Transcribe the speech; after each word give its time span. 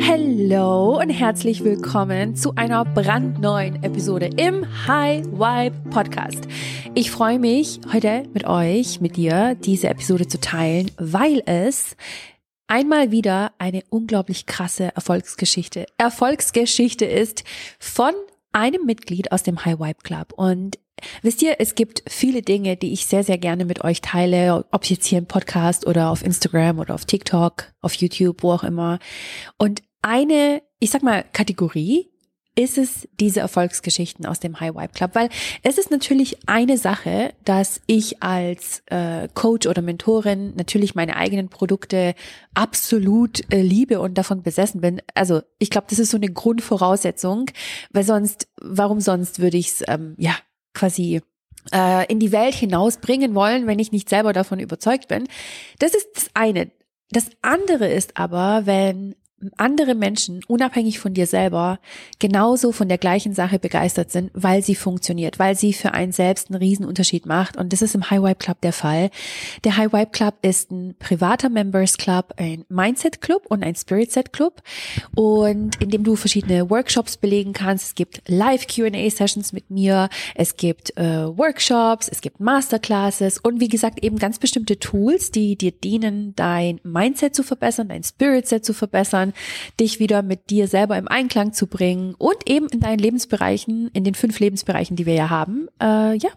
Hallo 0.00 1.00
und 1.00 1.10
herzlich 1.10 1.64
willkommen 1.64 2.36
zu 2.36 2.54
einer 2.54 2.84
brandneuen 2.84 3.82
Episode 3.82 4.30
im 4.36 4.64
High 4.86 5.26
Vibe 5.26 5.90
Podcast. 5.90 6.46
Ich 6.94 7.10
freue 7.10 7.38
mich 7.38 7.80
heute 7.92 8.22
mit 8.32 8.46
euch, 8.46 9.00
mit 9.00 9.16
dir, 9.16 9.54
diese 9.56 9.88
Episode 9.88 10.28
zu 10.28 10.40
teilen, 10.40 10.90
weil 10.98 11.42
es 11.46 11.96
einmal 12.68 13.10
wieder 13.10 13.52
eine 13.58 13.82
unglaublich 13.90 14.46
krasse 14.46 14.94
Erfolgsgeschichte, 14.94 15.86
Erfolgsgeschichte 15.98 17.04
ist 17.04 17.44
von 17.80 18.12
einem 18.52 18.86
Mitglied 18.86 19.32
aus 19.32 19.42
dem 19.42 19.64
High 19.64 19.78
Vibe 19.78 20.02
Club. 20.02 20.32
Und 20.34 20.78
wisst 21.22 21.42
ihr, 21.42 21.56
es 21.58 21.74
gibt 21.74 22.02
viele 22.08 22.42
Dinge, 22.42 22.76
die 22.76 22.92
ich 22.92 23.06
sehr, 23.06 23.24
sehr 23.24 23.38
gerne 23.38 23.64
mit 23.64 23.84
euch 23.84 24.00
teile, 24.00 24.64
ob 24.70 24.84
jetzt 24.86 25.06
hier 25.06 25.18
im 25.18 25.26
Podcast 25.26 25.86
oder 25.86 26.10
auf 26.10 26.24
Instagram 26.24 26.78
oder 26.78 26.94
auf 26.94 27.04
TikTok, 27.04 27.72
auf 27.80 27.94
YouTube, 27.94 28.42
wo 28.42 28.52
auch 28.52 28.64
immer. 28.64 28.98
Und 29.58 29.82
eine, 30.02 30.62
ich 30.78 30.90
sag 30.90 31.02
mal, 31.02 31.24
Kategorie 31.32 32.10
ist 32.58 32.76
es 32.76 33.08
diese 33.20 33.38
Erfolgsgeschichten 33.38 34.26
aus 34.26 34.40
dem 34.40 34.58
High 34.58 34.74
Vibe 34.74 34.92
Club, 34.92 35.10
weil 35.14 35.28
es 35.62 35.78
ist 35.78 35.92
natürlich 35.92 36.38
eine 36.48 36.76
Sache, 36.76 37.32
dass 37.44 37.80
ich 37.86 38.20
als 38.20 38.82
äh, 38.86 39.28
Coach 39.32 39.68
oder 39.68 39.80
Mentorin 39.80 40.54
natürlich 40.56 40.96
meine 40.96 41.14
eigenen 41.14 41.50
Produkte 41.50 42.16
absolut 42.54 43.42
äh, 43.52 43.62
liebe 43.62 44.00
und 44.00 44.18
davon 44.18 44.42
besessen 44.42 44.80
bin. 44.80 45.00
Also 45.14 45.42
ich 45.60 45.70
glaube, 45.70 45.86
das 45.88 46.00
ist 46.00 46.10
so 46.10 46.16
eine 46.16 46.32
Grundvoraussetzung, 46.32 47.48
weil 47.92 48.02
sonst, 48.02 48.48
warum 48.60 49.00
sonst 49.00 49.38
würde 49.38 49.56
ich 49.56 49.68
es 49.68 49.84
ähm, 49.86 50.16
ja 50.18 50.34
quasi 50.74 51.20
äh, 51.72 52.10
in 52.10 52.18
die 52.18 52.32
Welt 52.32 52.54
hinausbringen 52.54 53.36
wollen, 53.36 53.68
wenn 53.68 53.78
ich 53.78 53.92
nicht 53.92 54.08
selber 54.08 54.32
davon 54.32 54.58
überzeugt 54.58 55.06
bin. 55.06 55.28
Das 55.78 55.94
ist 55.94 56.08
das 56.16 56.30
eine. 56.34 56.72
Das 57.10 57.30
andere 57.40 57.86
ist 57.86 58.18
aber, 58.18 58.66
wenn 58.66 59.14
andere 59.56 59.94
Menschen, 59.94 60.40
unabhängig 60.48 60.98
von 60.98 61.14
dir 61.14 61.26
selber, 61.26 61.78
genauso 62.18 62.72
von 62.72 62.88
der 62.88 62.98
gleichen 62.98 63.34
Sache 63.34 63.58
begeistert 63.58 64.10
sind, 64.10 64.30
weil 64.34 64.62
sie 64.62 64.74
funktioniert, 64.74 65.38
weil 65.38 65.56
sie 65.56 65.72
für 65.72 65.94
einen 65.94 66.12
selbst 66.12 66.50
einen 66.50 66.58
Riesenunterschied 66.58 67.26
macht. 67.26 67.56
Und 67.56 67.72
das 67.72 67.82
ist 67.82 67.94
im 67.94 68.10
High 68.10 68.22
Vibe 68.22 68.34
Club 68.36 68.60
der 68.62 68.72
Fall. 68.72 69.10
Der 69.64 69.76
High 69.76 69.92
Vibe 69.92 70.10
Club 70.10 70.34
ist 70.42 70.70
ein 70.70 70.96
privater 70.98 71.48
Members 71.48 71.98
Club, 71.98 72.34
ein 72.36 72.64
Mindset 72.68 73.20
Club 73.20 73.44
und 73.48 73.62
ein 73.62 73.76
Spirit 73.76 74.12
Set 74.12 74.32
Club. 74.32 74.62
Und 75.14 75.80
in 75.80 75.90
dem 75.90 76.04
du 76.04 76.16
verschiedene 76.16 76.68
Workshops 76.68 77.16
belegen 77.16 77.52
kannst. 77.52 77.86
Es 77.86 77.94
gibt 77.94 78.22
Live 78.26 78.66
Q&A 78.66 79.10
Sessions 79.10 79.52
mit 79.52 79.70
mir. 79.70 80.08
Es 80.34 80.56
gibt 80.56 80.96
äh, 80.96 81.26
Workshops, 81.38 82.08
es 82.08 82.20
gibt 82.20 82.40
Masterclasses 82.40 83.38
und 83.38 83.60
wie 83.60 83.68
gesagt 83.68 84.02
eben 84.02 84.18
ganz 84.18 84.38
bestimmte 84.38 84.78
Tools, 84.78 85.30
die 85.30 85.56
dir 85.56 85.72
dienen, 85.72 86.34
dein 86.34 86.80
Mindset 86.82 87.34
zu 87.34 87.42
verbessern, 87.42 87.88
dein 87.88 88.02
Spirit 88.02 88.48
Set 88.48 88.64
zu 88.64 88.72
verbessern 88.72 89.27
fördern, 89.28 89.32
dich 89.80 90.00
wieder 90.00 90.22
mit 90.22 90.50
dir 90.50 90.68
selber 90.68 90.96
im 90.98 91.08
Einklang 91.08 91.52
zu 91.52 91.66
bringen 91.66 92.14
und 92.18 92.48
eben 92.48 92.68
in 92.68 92.80
deinen 92.80 92.98
Lebensbereichen, 92.98 93.90
in 93.92 94.04
den 94.04 94.14
fünf 94.14 94.38
Lebensbereichen, 94.38 94.96
die 94.96 95.06
wir 95.06 95.14
ja 95.14 95.30
haben, 95.30 95.68
äh, 95.80 96.16
ja, 96.16 96.30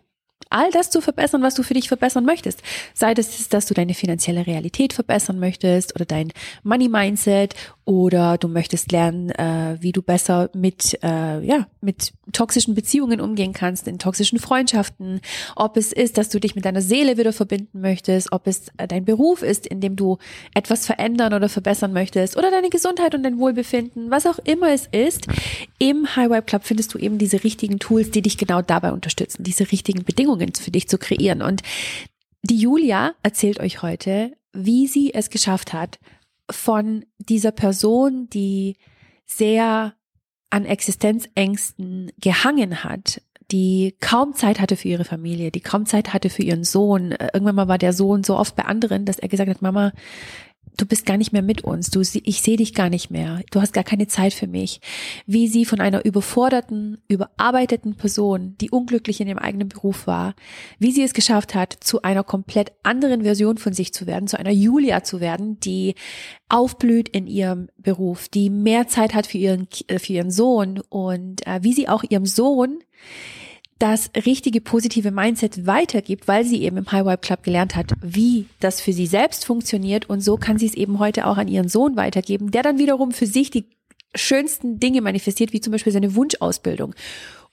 all 0.52 0.69
das 0.71 0.89
zu 0.89 1.02
verbessern, 1.02 1.41
was 1.41 1.55
du 1.55 1.63
für 1.63 1.73
dich 1.73 1.88
verbessern 1.88 2.25
möchtest. 2.25 2.61
Sei 2.94 3.13
es, 3.13 3.49
dass 3.49 3.66
du 3.66 3.73
deine 3.73 3.94
finanzielle 3.94 4.45
Realität 4.45 4.94
verbessern 4.94 5.39
möchtest 5.39 5.95
oder 5.95 6.05
dein 6.05 6.31
Money 6.63 6.89
Mindset 6.89 7.55
oder 7.85 8.38
du 8.38 8.47
möchtest 8.47 8.91
lernen, 8.91 9.31
äh, 9.31 9.77
wie 9.79 9.91
du 9.91 10.02
besser 10.02 10.49
mit, 10.53 10.97
äh, 11.03 11.44
ja, 11.44 11.67
mit 11.81 12.13
toxischen 12.31 12.75
Beziehungen 12.75 13.19
umgehen 13.19 13.53
kannst, 13.53 13.88
in 13.88 13.99
toxischen 13.99 14.39
Freundschaften, 14.39 15.19
ob 15.55 15.77
es 15.77 15.91
ist, 15.91 16.17
dass 16.17 16.29
du 16.29 16.39
dich 16.39 16.55
mit 16.55 16.66
deiner 16.66 16.81
Seele 16.81 17.17
wieder 17.17 17.33
verbinden 17.33 17.81
möchtest, 17.81 18.31
ob 18.31 18.47
es 18.47 18.67
äh, 18.77 18.88
dein 18.88 19.05
Beruf 19.05 19.41
ist, 19.41 19.66
in 19.66 19.81
dem 19.81 19.95
du 19.95 20.17
etwas 20.53 20.85
verändern 20.85 21.33
oder 21.33 21.49
verbessern 21.49 21.91
möchtest 21.94 22.38
oder 22.38 22.52
deine 22.52 22.69
Gesundheit 22.69 23.16
und 23.16 23.23
dein 23.23 23.39
Wohlbefinden, 23.39 24.11
was 24.11 24.25
auch 24.25 24.39
immer 24.39 24.72
es 24.72 24.88
ist. 24.91 25.27
Im 25.82 26.16
High 26.16 26.30
Vibe 26.30 26.44
Club 26.44 26.64
findest 26.64 26.94
du 26.94 27.00
eben 27.00 27.18
diese 27.18 27.44
richtigen 27.44 27.80
Tools, 27.80 28.12
die 28.12 28.22
dich 28.22 28.38
genau 28.38 28.62
dabei 28.62 28.92
unterstützen, 28.92 29.42
diese 29.42 29.72
richtigen 29.72 30.03
Bedingungen 30.03 30.53
für 30.53 30.69
dich 30.69 30.88
zu 30.88 31.00
kreieren. 31.00 31.42
Und 31.42 31.64
die 32.44 32.58
Julia 32.58 33.16
erzählt 33.24 33.59
euch 33.59 33.81
heute, 33.81 34.31
wie 34.53 34.86
sie 34.86 35.12
es 35.12 35.31
geschafft 35.31 35.74
hat, 35.74 35.97
von 36.52 37.03
dieser 37.18 37.52
Person, 37.52 38.30
die 38.30 38.78
sehr 39.25 39.96
an 40.52 40.66
Existenzängsten 40.66 42.12
gehangen 42.20 42.84
hat, 42.84 43.24
die 43.52 43.96
kaum 44.00 44.36
Zeit 44.36 44.59
hatte 44.59 44.75
für 44.75 44.88
ihre 44.88 45.03
Familie, 45.03 45.50
die 45.50 45.62
kaum 45.62 45.88
Zeit 45.88 46.14
hatte 46.14 46.30
für 46.30 46.44
ihren 46.44 46.64
Sohn. 46.64 47.16
Irgendwann 47.34 47.56
mal 47.56 47.68
war 47.68 47.80
der 47.80 47.94
Sohn 47.94 48.24
so 48.24 48.38
oft 48.38 48.56
bei 48.56 48.66
anderen, 48.66 49.06
dass 49.06 49.18
er 49.18 49.30
gesagt 49.30 49.50
hat, 49.50 49.64
Mama, 49.64 49.94
du 50.78 50.86
bist 50.86 51.06
gar 51.06 51.18
nicht 51.18 51.34
mehr 51.34 51.42
mit 51.42 51.64
uns, 51.64 51.90
du, 51.90 52.02
ich 52.02 52.42
sehe 52.42 52.58
dich 52.58 52.74
gar 52.74 52.90
nicht 52.90 53.12
mehr, 53.12 53.42
du 53.52 53.62
hast 53.62 53.74
gar 53.74 53.84
keine 53.84 54.08
Zeit 54.08 54.34
für 54.34 54.48
mich. 54.48 54.82
Wie 55.26 55.48
sie 55.48 55.66
von 55.66 55.80
einer 55.80 56.06
überforderten, 56.06 56.98
überarbeiteten 57.08 57.96
Person, 57.96 58.56
die 58.59 58.70
unglücklich 58.70 59.22
in 59.22 59.28
ihrem 59.28 59.38
eigenen 59.38 59.70
Beruf 59.70 60.08
war, 60.08 60.36
wie 60.80 60.92
sie 60.92 61.04
es 61.04 61.14
geschafft 61.14 61.56
hat, 61.56 61.76
zu 61.80 62.02
einer 62.02 62.24
komplett 62.24 62.72
anderen 62.84 63.24
Version 63.24 63.58
von 63.58 63.74
sich 63.74 63.94
zu 63.94 64.08
werden, 64.08 64.28
zu 64.28 64.40
einer 64.40 64.52
Julia 64.52 65.04
zu 65.04 65.20
werden, 65.20 65.59
die 65.59 65.96
aufblüht 66.50 67.09
in 67.09 67.28
ihrem 67.28 67.70
Beruf, 67.78 68.28
die 68.28 68.50
mehr 68.50 68.88
Zeit 68.88 69.14
hat 69.14 69.28
für 69.28 69.38
ihren, 69.38 69.68
äh, 69.88 70.00
für 70.00 70.14
ihren 70.14 70.32
Sohn 70.32 70.82
und 70.90 71.46
äh, 71.48 71.59
wie 71.64 71.74
sie 71.74 71.88
auch 71.88 72.03
ihrem 72.08 72.26
Sohn 72.26 72.80
das 73.81 74.12
richtige 74.25 74.62
positive 74.62 75.09
Mindset 75.09 75.66
weitergibt, 75.66 76.28
weil 76.28 76.46
sie 76.46 76.62
eben 76.62 76.78
im 76.78 76.92
High 76.92 77.06
Vibe 77.06 77.18
Club 77.18 77.44
gelernt 77.44 77.75
hat, 77.75 77.94
wie 78.02 78.46
das 78.59 78.80
für 78.80 78.94
sie 78.94 79.08
selbst 79.08 79.44
funktioniert 79.46 80.08
und 80.08 80.22
so 80.22 80.38
kann 80.38 80.59
sie 80.59 80.68
es 80.68 80.75
eben 80.75 81.00
heute 81.00 81.25
auch 81.25 81.38
an 81.38 81.47
ihren 81.47 81.68
Sohn 81.68 81.96
weitergeben, 81.96 82.52
der 82.52 82.62
dann 82.62 82.78
wiederum 82.78 83.12
für 83.12 83.25
sich 83.25 83.50
die 83.50 83.66
schönsten 84.14 84.80
Dinge 84.80 85.02
manifestiert, 85.02 85.52
wie 85.52 85.62
zum 85.62 85.72
Beispiel 85.72 85.94
seine 85.94 86.16
Wunschausbildung. 86.16 86.94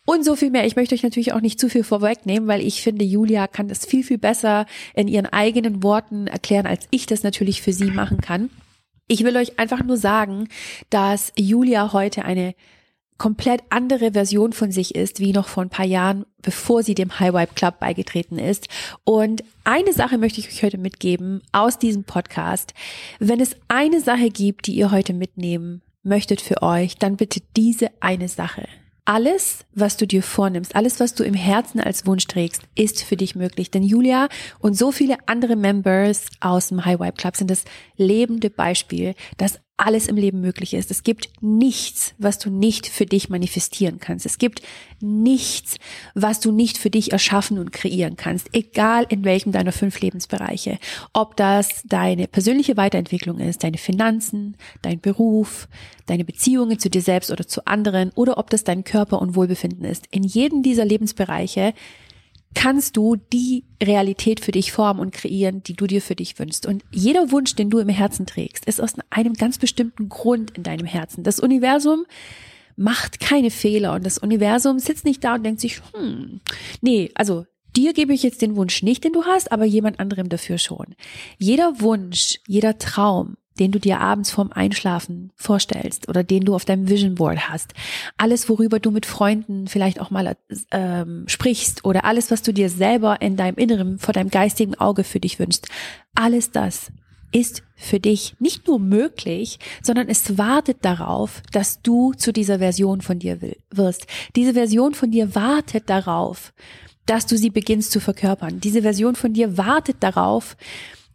Und 0.05 0.25
so 0.25 0.37
viel 0.37 0.51
mehr. 0.51 0.67
Ich 0.67 0.77
möchte 0.77 0.95
euch 0.95 1.03
natürlich 1.03 1.33
auch 1.33 1.41
nicht 1.41 1.61
zu 1.61 1.69
viel 1.69 1.85
vorwegnehmen, 1.85 2.49
weil 2.49 2.63
ich 2.63 2.83
finde, 2.83 3.05
Julia 3.05 3.47
kann 3.47 3.69
das 3.69 3.85
viel, 3.85 4.03
viel 4.03 4.17
besser 4.19 4.67
in 4.95 5.07
ihren 5.07 5.27
eigenen 5.27 5.83
Worten 5.83 6.27
erklären, 6.27 6.67
als 6.67 6.87
ich 6.91 7.07
das 7.07 7.23
natürlich 7.23 7.63
für 7.63 7.73
sie 7.73 7.91
machen 7.91 8.19
kann. 8.21 8.51
Ich 9.07 9.25
will 9.25 9.37
euch 9.37 9.59
einfach 9.59 9.83
nur 9.83 9.97
sagen, 9.97 10.49
dass 10.91 11.33
Julia 11.37 11.93
heute 11.93 12.25
eine 12.25 12.55
komplett 13.19 13.63
andere 13.69 14.13
Version 14.13 14.53
von 14.53 14.71
sich 14.71 14.95
ist, 14.95 15.21
wie 15.21 15.33
noch 15.33 15.49
vor 15.49 15.65
ein 15.65 15.71
paar 15.71 15.85
Jahren, 15.85 16.25
bevor 16.41 16.83
sie 16.83 16.95
dem 16.95 17.19
High 17.19 17.35
Vibe 17.35 17.55
Club 17.55 17.81
beigetreten 17.81 18.39
ist. 18.39 18.69
Und 19.05 19.43
eine 19.65 19.93
Sache 19.93 20.19
möchte 20.19 20.41
ich 20.41 20.49
euch 20.49 20.63
heute 20.63 20.79
mitgeben 20.79 21.43
aus 21.53 21.79
diesem 21.79 22.05
Podcast. 22.05 22.75
Wenn 23.19 23.41
es 23.41 23.57
eine 23.67 24.01
Sache 24.01 24.31
gibt, 24.31 24.69
die 24.69 24.77
ihr 24.77 24.93
heute 24.93 25.13
mitnehmen 25.13 25.83
möchtet 26.05 26.41
für 26.41 26.63
euch, 26.63 26.97
dann 26.97 27.17
bitte 27.17 27.41
diese 27.57 27.91
eine 28.01 28.29
Sache. 28.29 28.67
Alles, 29.05 29.65
was 29.75 29.97
du 29.97 30.07
dir 30.07 30.23
vornimmst, 30.23 30.77
alles, 30.77 31.01
was 31.01 31.15
du 31.15 31.25
im 31.25 31.33
Herzen 31.33 31.81
als 31.81 32.07
Wunsch 32.07 32.27
trägst, 32.27 32.63
ist 32.75 33.03
für 33.03 33.17
dich 33.17 33.35
möglich. 33.35 33.71
Denn 33.71 33.83
Julia 33.83 34.29
und 34.59 34.75
so 34.75 34.93
viele 34.93 35.17
andere 35.27 35.57
Members 35.57 36.27
aus 36.41 36.69
dem 36.69 36.85
High 36.85 37.01
Vibe 37.01 37.17
Club 37.17 37.35
sind 37.35 37.51
das 37.51 37.65
lebende 37.97 38.51
Beispiel, 38.51 39.15
dass 39.39 39.61
alles 39.79 40.09
im 40.09 40.17
Leben 40.17 40.41
möglich 40.41 40.75
ist. 40.75 40.91
Es 40.91 41.05
gibt 41.05 41.31
nichts, 41.41 42.15
was 42.19 42.39
du 42.39 42.51
nicht 42.51 42.87
für 42.87 43.07
dich 43.07 43.31
manifestieren 43.31 44.01
kannst. 44.01 44.27
Es 44.27 44.39
gibt 44.39 44.61
nichts, 45.01 45.77
was 46.15 46.41
du 46.41 46.51
nicht 46.51 46.79
für 46.79 46.91
dich 46.91 47.13
erschaffen 47.13 47.59
und 47.59 47.73
kreieren 47.73 48.17
kannst, 48.17 48.49
egal 48.53 49.07
in 49.09 49.25
welchem 49.25 49.53
deiner 49.53 49.73
fünf 49.73 50.01
Lebensbereiche. 50.01 50.79
Ob 51.13 51.37
das 51.37 51.83
deine 51.87 52.27
persönliche 52.27 52.77
Weiterentwicklung 52.77 53.39
ist, 53.39 53.63
deine 53.63 53.79
Finanzen, 53.79 54.57
dein 54.83 55.01
Beruf, 55.01 55.69
deine 56.07 56.25
Beziehungen 56.25 56.79
zu 56.79 56.91
dir 56.91 57.03
selbst 57.03 57.31
oder 57.31 57.47
zu 57.47 57.65
anderen 57.67 58.11
oder 58.17 58.37
ob 58.37 58.51
das 58.51 58.65
dein 58.65 58.83
Körper 58.83 59.23
und 59.23 59.37
Wohlbefinden 59.37 59.85
ist. 59.85 60.07
In 60.11 60.25
jedem 60.25 60.63
dieser 60.63 60.85
Lebensbereiche 60.85 61.73
kannst 62.59 62.97
du 62.97 63.15
die 63.15 63.63
Realität 63.81 64.41
für 64.41 64.51
dich 64.51 64.73
formen 64.73 64.99
und 64.99 65.13
kreieren, 65.13 65.63
die 65.63 65.75
du 65.75 65.87
dir 65.87 66.03
für 66.03 66.17
dich 66.17 66.37
wünschst. 66.41 66.67
Und 66.67 66.83
jeder 66.91 67.31
Wunsch, 67.31 67.55
den 67.55 67.71
du 67.71 67.79
im 67.79 67.89
Herzen 67.89 68.27
trägst, 68.27 68.65
ist 68.65 68.81
aus 68.81 68.95
einem 69.11 69.35
ganz 69.35 69.59
bestimmten 69.59 70.09
Grund 70.09 70.59
in 70.59 70.65
deinem 70.65 70.85
Herzen. 70.85 71.23
Das 71.23 71.39
Universum 71.39 72.05
macht 72.75 73.21
keine 73.21 73.53
Fehler 73.53 73.93
und 73.93 74.05
das 74.05 74.19
Universum 74.19 74.81
sitzt 74.81 75.05
nicht 75.05 75.23
da 75.23 75.37
und 75.37 75.45
denkt 75.45 75.61
sich, 75.61 75.81
hm, 75.95 76.41
nee, 76.81 77.13
also 77.15 77.47
dir 77.77 77.93
gebe 77.93 78.13
ich 78.13 78.25
jetzt 78.25 78.43
den 78.43 78.57
Wunsch 78.57 78.83
nicht, 78.83 79.05
den 79.05 79.13
du 79.13 79.23
hast, 79.23 79.53
aber 79.53 79.65
jemand 79.65 80.01
anderem 80.01 80.29
dafür 80.29 80.59
schon. 80.59 80.97
Jeder 81.39 81.81
Wunsch, 81.81 82.41
jeder 82.49 82.77
Traum, 82.77 83.37
den 83.59 83.73
du 83.73 83.79
dir 83.79 84.01
abends 84.01 84.31
vorm 84.31 84.53
Einschlafen 84.53 85.31
vorstellst 85.37 86.09
oder 86.09 86.23
den 86.23 86.45
du 86.45 86.55
auf 86.55 86.65
deinem 86.65 86.89
Vision 86.89 87.17
Board 87.17 87.49
hast. 87.49 87.75
Alles, 88.17 88.49
worüber 88.49 88.81
du 88.81 88.91
mit 88.91 89.07
Freunden 89.07 89.67
vielleicht 89.67 90.01
auch 90.01 90.11
mal 90.11 90.37
ähm, 90.71 91.25
sprichst 91.27 91.85
oder 91.85 92.05
alles, 92.05 92.31
was 92.31 92.43
du 92.43 92.53
dir 92.53 92.71
selber 92.71 93.21
in 93.21 93.37
deinem 93.37 93.57
Inneren, 93.57 93.99
vor 93.99 94.15
deinem 94.15 94.31
geistigen 94.31 94.75
Auge 94.77 95.05
für 95.05 95.21
dich 95.21 95.39
wünschst. 95.39 95.69
Alles 96.15 96.51
das 96.51 96.91
ist 97.31 97.63
für 97.77 98.01
dich 98.01 98.35
nicht 98.39 98.67
nur 98.67 98.79
möglich, 98.79 99.59
sondern 99.83 100.09
es 100.09 100.39
wartet 100.39 100.79
darauf, 100.83 101.43
dass 101.53 101.83
du 101.83 102.13
zu 102.15 102.33
dieser 102.33 102.59
Version 102.59 103.03
von 103.03 103.19
dir 103.19 103.39
wirst. 103.71 104.07
Diese 104.35 104.55
Version 104.55 104.95
von 104.95 105.11
dir 105.11 105.35
wartet 105.35 105.91
darauf, 105.91 106.53
dass 107.07 107.27
du 107.27 107.37
sie 107.37 107.51
beginnst 107.51 107.91
zu 107.91 108.01
verkörpern. 108.01 108.61
Diese 108.61 108.83
Version 108.83 109.15
von 109.15 109.33
dir 109.33 109.57
wartet 109.57 109.97
darauf, 110.01 110.57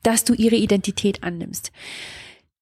dass 0.02 0.24
du 0.24 0.34
ihre 0.34 0.56
Identität 0.56 1.24
annimmst. 1.24 1.72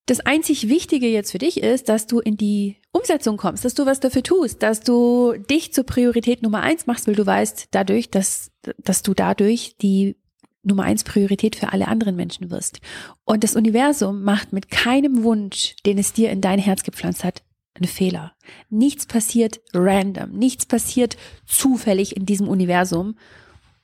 Das 0.08 0.20
einzig 0.20 0.68
Wichtige 0.68 1.08
jetzt 1.08 1.32
für 1.32 1.38
dich 1.38 1.62
ist, 1.62 1.88
dass 1.88 2.08
du 2.08 2.20
in 2.20 2.36
die 2.36 2.78
Umsetzung 2.92 3.38
kommst, 3.38 3.64
dass 3.64 3.76
du 3.76 3.86
was 3.86 4.00
dafür 4.00 4.24
tust, 4.24 4.64
dass 4.64 4.82
du 4.82 5.34
dich 5.50 5.74
zur 5.74 5.86
Priorität 5.86 6.42
Nummer 6.42 6.62
eins 6.62 6.88
machst, 6.88 7.08
weil 7.08 7.16
du 7.16 7.26
weißt 7.26 7.68
dadurch, 7.72 8.10
dass, 8.10 8.52
dass 8.78 9.04
du 9.04 9.14
dadurch 9.14 9.78
die 9.82 10.16
Nummer 10.64 10.84
eins 10.84 11.04
Priorität 11.04 11.56
für 11.56 11.72
alle 11.72 11.88
anderen 11.88 12.16
Menschen 12.16 12.52
wirst. 12.52 12.82
Und 13.26 13.44
das 13.44 13.56
Universum 13.56 14.24
macht 14.24 14.54
mit 14.54 14.70
keinem 14.70 15.24
Wunsch, 15.24 15.76
den 15.86 15.98
es 15.98 16.14
dir 16.14 16.30
in 16.32 16.42
dein 16.42 16.60
Herz 16.60 16.84
gepflanzt 16.84 17.24
hat, 17.24 17.44
einen 17.74 17.88
Fehler. 17.88 18.34
Nichts 18.70 19.06
passiert 19.06 19.62
random, 19.74 20.32
nichts 20.32 20.66
passiert 20.66 21.18
zufällig 21.46 22.16
in 22.16 22.26
diesem 22.26 22.48
Universum, 22.48 23.18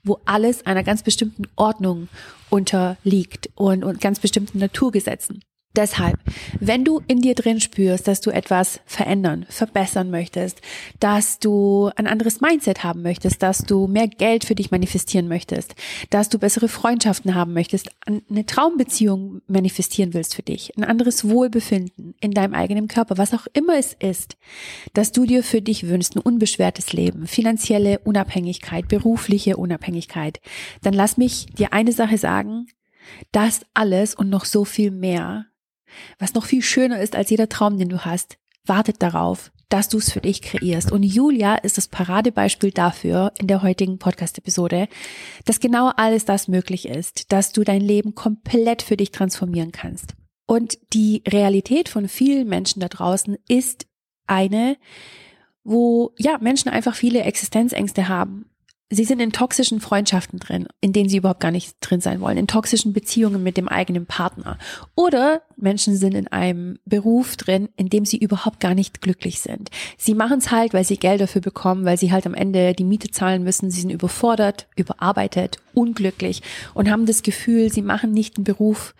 wo 0.03 0.19
alles 0.25 0.65
einer 0.65 0.83
ganz 0.83 1.03
bestimmten 1.03 1.47
Ordnung 1.55 2.09
unterliegt 2.49 3.49
und, 3.55 3.83
und 3.83 4.01
ganz 4.01 4.19
bestimmten 4.19 4.59
Naturgesetzen. 4.59 5.41
Deshalb, 5.77 6.17
wenn 6.59 6.83
du 6.83 7.01
in 7.07 7.21
dir 7.21 7.35
drin 7.35 7.61
spürst, 7.61 8.07
dass 8.07 8.19
du 8.19 8.31
etwas 8.31 8.79
verändern, 8.87 9.45
verbessern 9.47 10.09
möchtest, 10.09 10.59
dass 10.99 11.37
du 11.37 11.91
ein 11.95 12.07
anderes 12.07 12.41
Mindset 12.41 12.83
haben 12.83 13.03
möchtest, 13.03 13.43
dass 13.43 13.59
du 13.59 13.85
mehr 13.85 14.07
Geld 14.07 14.43
für 14.43 14.55
dich 14.55 14.71
manifestieren 14.71 15.27
möchtest, 15.27 15.75
dass 16.09 16.29
du 16.29 16.39
bessere 16.39 16.67
Freundschaften 16.67 17.35
haben 17.35 17.53
möchtest, 17.53 17.91
eine 18.07 18.47
Traumbeziehung 18.47 19.43
manifestieren 19.45 20.15
willst 20.15 20.33
für 20.33 20.41
dich, 20.41 20.75
ein 20.77 20.83
anderes 20.83 21.29
Wohlbefinden 21.29 22.15
in 22.21 22.31
deinem 22.31 22.55
eigenen 22.55 22.87
Körper, 22.87 23.19
was 23.19 23.35
auch 23.35 23.45
immer 23.53 23.77
es 23.77 23.93
ist, 23.93 24.35
dass 24.95 25.11
du 25.11 25.27
dir 25.27 25.43
für 25.43 25.61
dich 25.61 25.87
wünschst, 25.87 26.15
ein 26.15 26.21
unbeschwertes 26.21 26.91
Leben, 26.93 27.27
finanzielle 27.27 27.99
Unabhängigkeit, 27.99 28.87
berufliche 28.87 29.57
Unabhängigkeit, 29.57 30.41
dann 30.81 30.95
lass 30.95 31.17
mich 31.17 31.45
dir 31.45 31.71
eine 31.71 31.91
Sache 31.91 32.17
sagen, 32.17 32.65
das 33.31 33.61
alles 33.75 34.15
und 34.15 34.29
noch 34.29 34.45
so 34.45 34.65
viel 34.65 34.89
mehr 34.89 35.45
was 36.19 36.33
noch 36.33 36.45
viel 36.45 36.61
schöner 36.61 36.99
ist 37.01 37.15
als 37.15 37.29
jeder 37.29 37.49
Traum, 37.49 37.77
den 37.77 37.89
du 37.89 38.05
hast, 38.05 38.37
wartet 38.65 39.01
darauf, 39.01 39.51
dass 39.69 39.89
du 39.89 39.97
es 39.97 40.11
für 40.11 40.21
dich 40.21 40.41
kreierst. 40.41 40.91
Und 40.91 41.03
Julia 41.03 41.55
ist 41.55 41.77
das 41.77 41.87
Paradebeispiel 41.87 42.71
dafür 42.71 43.33
in 43.37 43.47
der 43.47 43.61
heutigen 43.61 43.99
Podcast-Episode, 43.99 44.87
dass 45.45 45.59
genau 45.59 45.91
alles 45.95 46.25
das 46.25 46.47
möglich 46.47 46.87
ist, 46.87 47.31
dass 47.31 47.51
du 47.51 47.63
dein 47.63 47.81
Leben 47.81 48.15
komplett 48.15 48.81
für 48.81 48.97
dich 48.97 49.11
transformieren 49.11 49.71
kannst. 49.71 50.15
Und 50.45 50.77
die 50.93 51.23
Realität 51.27 51.89
von 51.89 52.07
vielen 52.07 52.47
Menschen 52.47 52.79
da 52.79 52.87
draußen 52.87 53.37
ist 53.49 53.85
eine, 54.25 54.77
wo 55.63 56.13
ja 56.17 56.37
Menschen 56.39 56.69
einfach 56.69 56.95
viele 56.95 57.21
Existenzängste 57.23 58.07
haben 58.07 58.49
Sie 58.89 59.03
sind 59.03 59.19
in 59.19 59.33
toxischen 59.33 59.81
Freundschaften 59.81 60.39
drin, 60.39 60.67
in 60.79 60.93
denen 60.93 61.09
sie 61.09 61.17
überhaupt 61.17 61.41
gar 61.41 61.51
nicht 61.51 61.75
drin 61.81 61.99
sein 61.99 62.21
wollen, 62.21 62.37
in 62.37 62.47
toxischen 62.47 62.93
Beziehungen 62.93 63.43
mit 63.43 63.57
dem 63.57 63.67
eigenen 63.67 64.05
Partner. 64.05 64.57
Oder 64.95 65.41
Menschen 65.57 65.97
sind 65.97 66.13
in 66.13 66.29
einem 66.29 66.79
Beruf 66.85 67.35
drin, 67.35 67.67
in 67.75 67.89
dem 67.89 68.05
sie 68.05 68.17
überhaupt 68.17 68.61
gar 68.61 68.75
nicht 68.75 69.01
glücklich 69.01 69.41
sind. 69.41 69.71
Sie 69.97 70.13
machen 70.13 70.37
es 70.37 70.51
halt, 70.51 70.73
weil 70.73 70.85
sie 70.85 70.95
Geld 70.95 71.19
dafür 71.19 71.41
bekommen, 71.41 71.83
weil 71.83 71.97
sie 71.97 72.13
halt 72.13 72.25
am 72.25 72.33
Ende 72.33 72.73
die 72.73 72.85
Miete 72.85 73.11
zahlen 73.11 73.43
müssen. 73.43 73.69
Sie 73.69 73.81
sind 73.81 73.89
überfordert, 73.89 74.67
überarbeitet, 74.77 75.57
unglücklich 75.73 76.41
und 76.73 76.89
haben 76.89 77.05
das 77.05 77.23
Gefühl, 77.23 77.71
sie 77.71 77.81
machen 77.81 78.11
nicht 78.11 78.37
einen 78.37 78.45
Beruf, 78.45 78.95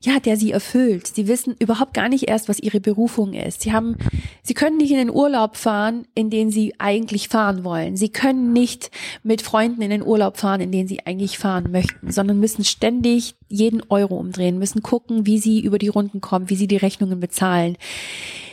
ja, 0.00 0.20
der 0.20 0.36
sie 0.36 0.52
erfüllt. 0.52 1.06
Sie 1.06 1.28
wissen 1.28 1.56
überhaupt 1.58 1.94
gar 1.94 2.08
nicht 2.08 2.28
erst, 2.28 2.48
was 2.48 2.58
ihre 2.58 2.80
Berufung 2.80 3.32
ist. 3.32 3.62
Sie 3.62 3.72
haben, 3.72 3.96
sie 4.42 4.54
können 4.54 4.76
nicht 4.76 4.90
in 4.90 4.98
den 4.98 5.10
Urlaub 5.10 5.56
fahren, 5.56 6.06
in 6.14 6.30
den 6.30 6.50
sie 6.50 6.74
eigentlich 6.78 7.28
fahren 7.28 7.64
wollen. 7.64 7.96
Sie 7.96 8.08
können 8.08 8.52
nicht 8.52 8.90
mit 9.22 9.42
Freunden 9.42 9.82
in 9.82 9.90
den 9.90 10.02
Urlaub 10.02 10.36
fahren, 10.36 10.60
in 10.60 10.72
den 10.72 10.88
sie 10.88 11.06
eigentlich 11.06 11.38
fahren 11.38 11.70
möchten, 11.70 12.10
sondern 12.10 12.40
müssen 12.40 12.64
ständig 12.64 13.34
jeden 13.48 13.82
Euro 13.88 14.16
umdrehen, 14.16 14.58
müssen 14.58 14.82
gucken, 14.82 15.26
wie 15.26 15.38
sie 15.38 15.60
über 15.60 15.78
die 15.78 15.88
Runden 15.88 16.20
kommen, 16.20 16.50
wie 16.50 16.56
sie 16.56 16.68
die 16.68 16.76
Rechnungen 16.76 17.20
bezahlen. 17.20 17.76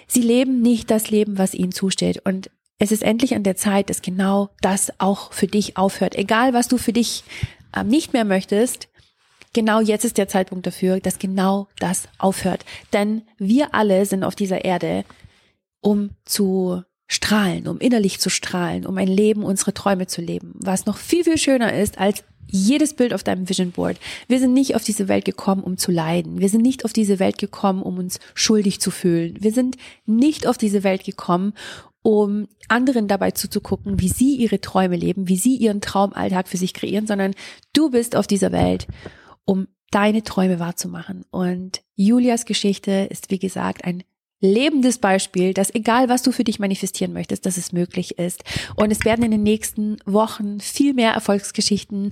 Sie 0.08 0.22
leben 0.22 0.62
nicht 0.62 0.92
das 0.92 1.10
Leben, 1.10 1.38
was 1.38 1.54
ihnen 1.54 1.72
zusteht. 1.72 2.22
Und 2.26 2.50
es 2.80 2.92
ist 2.92 3.04
endlich 3.04 3.36
an 3.36 3.44
der 3.44 3.56
Zeit, 3.56 3.90
dass 3.90 4.02
genau 4.02 4.50
das 4.62 4.92
auch 5.00 5.34
für 5.34 5.48
dich 5.48 5.78
aufhört. 5.78 6.16
Egal, 6.16 6.54
was 6.54 6.68
du 6.68 6.78
für 6.78 6.94
dich 6.94 7.24
äh, 7.76 7.84
nicht 7.84 8.14
mehr 8.14 8.26
möchtest, 8.26 8.90
genau 9.54 9.80
jetzt 9.80 10.06
ist 10.06 10.18
der 10.18 10.28
Zeitpunkt 10.28 10.68
dafür, 10.68 11.00
dass 11.00 11.20
genau 11.20 11.68
das 11.80 12.08
aufhört. 12.18 12.66
Denn 12.92 13.24
wir 13.38 13.74
alle 13.74 14.06
sind 14.06 14.24
auf 14.24 14.36
dieser 14.36 14.66
Erde, 14.66 15.06
um 15.82 16.12
zu 16.26 16.84
strahlen, 17.08 17.68
um 17.68 17.80
innerlich 17.80 18.20
zu 18.20 18.30
strahlen, 18.30 18.86
um 18.86 18.98
ein 18.98 19.08
Leben, 19.08 19.44
unsere 19.44 19.74
Träume 19.74 20.08
zu 20.08 20.22
leben, 20.22 20.54
was 20.56 20.86
noch 20.86 20.98
viel, 20.98 21.24
viel 21.24 21.38
schöner 21.38 21.74
ist 21.74 22.00
als 22.00 22.24
jedes 22.48 22.94
Bild 22.94 23.14
auf 23.14 23.24
deinem 23.24 23.50
Vision 23.50 23.72
Board. 23.72 23.98
Wir 24.28 24.40
sind 24.40 24.54
nicht 24.54 24.76
auf 24.76 24.84
diese 24.84 25.08
Welt 25.08 25.26
gekommen, 25.26 25.64
um 25.64 25.78
zu 25.78 25.92
leiden. 25.92 26.40
Wir 26.40 26.50
sind 26.50 26.62
nicht 26.62 26.86
auf 26.86 26.94
diese 26.94 27.20
Welt 27.20 27.38
gekommen, 27.38 27.82
um 27.82 27.98
uns 27.98 28.20
schuldig 28.36 28.80
zu 28.80 28.92
fühlen. 28.92 29.38
Wir 29.40 29.52
sind 29.52 29.78
nicht 30.06 30.46
auf 30.46 30.58
diese 30.58 30.84
Welt 30.84 31.04
gekommen, 31.04 31.54
um 32.04 32.48
anderen 32.68 33.08
dabei 33.08 33.32
zuzugucken, 33.32 34.00
wie 34.00 34.10
sie 34.10 34.36
ihre 34.36 34.62
Träume 34.62 34.98
leben, 34.98 35.30
wie 35.30 35.38
sie 35.38 35.56
ihren 35.56 35.82
Traumalltag 35.82 36.48
für 36.48 36.58
sich 36.58 36.74
kreieren, 36.74 37.08
sondern 37.08 37.34
du 37.74 37.90
bist 37.90 38.16
auf 38.16 38.28
dieser 38.28 38.52
Welt, 38.52 38.88
um 39.46 39.68
deine 39.92 40.24
Träume 40.24 40.60
wahrzumachen. 40.60 41.26
Und 41.30 41.84
Julias 41.96 42.46
Geschichte 42.46 43.08
ist, 43.10 43.30
wie 43.30 43.40
gesagt, 43.40 43.86
ein 43.86 44.04
lebendes 44.44 44.98
Beispiel, 44.98 45.54
dass 45.54 45.74
egal 45.74 46.10
was 46.10 46.22
du 46.22 46.32
für 46.32 46.44
dich 46.44 46.60
manifestieren 46.60 47.14
möchtest, 47.14 47.46
dass 47.46 47.58
es 47.58 47.72
möglich 47.72 48.20
ist. 48.20 48.44
Und 48.76 48.92
es 48.92 49.06
werden 49.06 49.24
in 49.24 49.32
den 49.32 49.44
nächsten 49.44 49.98
Wochen 50.06 50.60
viel 50.60 50.94
mehr 50.94 51.14
Erfolgsgeschichten 51.14 52.12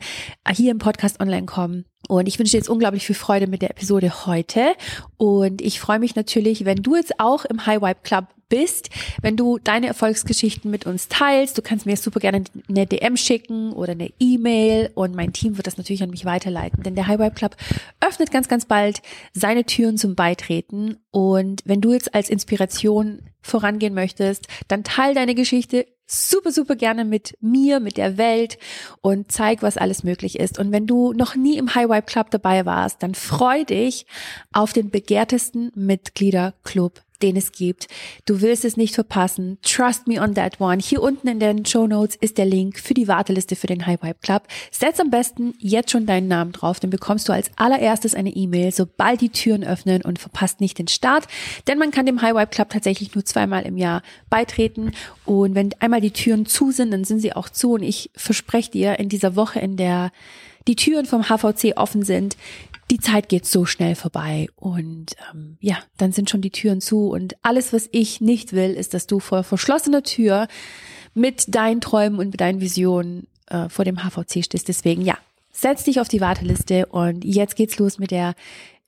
hier 0.50 0.72
im 0.72 0.78
Podcast 0.78 1.20
online 1.20 1.46
kommen. 1.46 1.86
Und 2.08 2.28
ich 2.28 2.40
wünsche 2.40 2.52
dir 2.52 2.58
jetzt 2.58 2.70
unglaublich 2.70 3.06
viel 3.06 3.16
Freude 3.16 3.48
mit 3.48 3.62
der 3.62 3.72
Episode 3.72 4.26
heute. 4.26 4.74
Und 5.18 5.62
ich 5.62 5.80
freue 5.80 6.00
mich 6.00 6.16
natürlich, 6.16 6.66
wenn 6.66 6.78
du 6.78 6.96
jetzt 6.96 7.20
auch 7.20 7.46
im 7.46 7.66
High 7.66 7.82
Vibe 7.82 8.00
Club 8.04 8.26
bist, 8.52 8.90
wenn 9.22 9.38
du 9.38 9.58
deine 9.58 9.88
Erfolgsgeschichten 9.88 10.70
mit 10.70 10.86
uns 10.86 11.08
teilst. 11.08 11.58
Du 11.58 11.64
kannst 11.64 11.88
mir 11.88 11.96
super 11.98 12.20
gerne 12.20 12.44
eine 12.70 12.86
DM 12.86 13.18
schicken 13.18 13.72
oder 13.72 13.94
eine 13.94 14.12
E-Mail 14.20 14.92
und 14.94 15.16
mein 15.16 15.34
Team 15.34 15.58
wird 15.58 15.66
das 15.66 15.78
natürlich 15.78 16.04
an 16.04 16.12
mich 16.12 16.26
weiterleiten, 16.26 16.84
denn 16.84 16.94
der 16.94 17.08
High 17.08 17.20
Vibe 17.20 17.36
Club 17.36 17.56
öffnet 18.02 18.30
ganz, 18.30 18.50
ganz 18.50 18.66
bald 18.66 19.02
seine 19.34 19.64
Türen 19.64 19.98
zum 19.98 20.16
Beitreten 20.16 20.98
und 21.12 21.62
wenn 21.66 21.80
du 21.82 21.94
jetzt 21.94 22.14
als 22.14 22.30
Inspiration 22.30 23.22
vorangehen 23.42 23.94
möchtest, 23.94 24.48
dann 24.68 24.84
teil 24.84 25.16
deine 25.16 25.34
Geschichte 25.34 25.88
super, 26.12 26.52
super 26.52 26.76
gerne 26.76 27.06
mit 27.06 27.38
mir, 27.42 27.80
mit 27.80 27.98
der 27.98 28.18
Welt 28.18 28.58
und 29.02 29.32
zeig, 29.32 29.64
was 29.64 29.78
alles 29.78 30.04
möglich 30.04 30.40
ist. 30.40 30.60
Und 30.60 30.72
wenn 30.72 30.88
du 30.88 31.14
noch 31.14 31.36
nie 31.36 31.58
im 31.58 31.74
High 31.74 31.90
Vibe 31.90 32.02
Club 32.04 32.32
dabei 32.32 32.66
warst, 32.66 33.02
dann 33.02 33.16
freu 33.16 33.64
dich 33.64 34.06
auf 34.52 34.74
den 34.74 34.90
begehrtesten 34.90 35.72
Mitgliederclub 35.76 37.02
den 37.24 37.36
es 37.36 37.52
gibt. 37.52 37.88
Du 38.26 38.42
willst 38.42 38.66
es 38.66 38.78
nicht 38.78 38.96
verpassen. 38.96 39.58
Trust 39.62 40.08
me 40.08 40.22
on 40.22 40.36
that 40.36 40.60
one. 40.60 40.80
Hier 40.82 41.02
unten 41.02 41.28
in 41.28 41.40
den 41.40 41.66
Show 41.66 41.88
Notes 41.88 42.16
ist 42.16 42.38
der 42.38 42.46
Link 42.46 42.80
für 42.80 42.94
die 42.94 43.08
Warteliste 43.08 43.56
für 43.56 43.68
den 43.68 43.86
High 43.86 44.02
Vibe 44.02 44.20
Club. 44.22 44.44
Setz 44.72 45.00
am 45.00 45.10
besten 45.10 45.54
jetzt 45.60 45.92
schon 45.92 46.06
deinen 46.06 46.28
Namen 46.28 46.52
drauf, 46.52 46.80
dann 46.80 46.90
bekommst 46.90 47.30
du 47.30 47.34
als 47.34 47.52
allererstes 47.56 48.16
eine 48.16 48.32
E-Mail, 48.32 48.72
sobald 48.72 49.22
die 49.22 49.30
Türen 49.30 49.64
öffnen 49.64 50.02
und 50.02 50.20
verpasst 50.20 50.62
nicht 50.62 50.80
den 50.80 50.88
Start. 50.88 51.28
Denn 51.68 51.78
man 51.78 51.92
kann 51.92 52.06
dem 52.06 52.22
High 52.22 52.36
Vibe 52.36 52.48
Club 52.48 52.70
tatsächlich 52.70 53.16
nur 53.16 53.26
zweimal 53.26 53.64
im 53.64 53.78
Jahr 53.78 54.02
beitreten. 54.30 54.92
Und 55.26 55.56
wenn 55.56 55.74
einmal 55.80 56.02
die 56.02 56.12
Türen 56.12 56.46
zu 56.46 56.72
sind, 56.72 56.92
dann 56.92 57.04
sind 57.04 57.20
sie 57.20 57.34
auch 57.34 57.50
zu. 57.50 57.74
Und 57.74 57.84
ich 57.84 58.10
verspreche 58.16 58.72
dir, 58.72 59.00
in 59.00 59.10
dieser 59.10 59.36
Woche, 59.36 59.60
in 59.60 59.78
der 59.78 60.12
die 60.68 60.76
Türen 60.76 61.06
vom 61.06 61.24
HVC 61.24 61.74
offen 61.76 62.04
sind, 62.04 62.38
die 62.92 63.00
Zeit 63.00 63.30
geht 63.30 63.46
so 63.46 63.66
schnell 63.66 63.96
vorbei 63.96 64.50
und 64.58 65.16
ähm, 65.34 65.58
ja, 65.62 65.78
dann 65.98 66.12
sind 66.12 66.30
schon 66.30 66.42
die 66.42 66.52
Türen 66.52 66.82
zu 66.82 67.08
und 67.08 67.36
alles, 67.42 67.72
was 67.72 67.88
ich 67.94 68.20
nicht 68.20 68.52
will, 68.52 68.72
ist, 68.72 68.94
dass 68.94 69.08
du 69.08 69.22
vor 69.22 69.44
verschlossener 69.44 70.04
Tür 70.04 70.50
mit 71.14 71.56
deinen 71.56 71.80
Träumen 71.80 72.20
und 72.20 72.32
mit 72.32 72.42
deinen 72.42 72.60
Visionen 72.60 73.28
äh, 73.48 73.70
vor 73.70 73.86
dem 73.86 74.04
HVC 74.04 74.44
stehst. 74.44 74.68
Deswegen 74.68 75.04
ja, 75.04 75.18
setz 75.54 75.86
dich 75.86 76.02
auf 76.02 76.10
die 76.10 76.20
Warteliste 76.20 76.86
und 76.88 77.24
jetzt 77.24 77.56
geht's 77.56 77.80
los 77.80 77.98
mit 77.98 78.12
der 78.12 78.36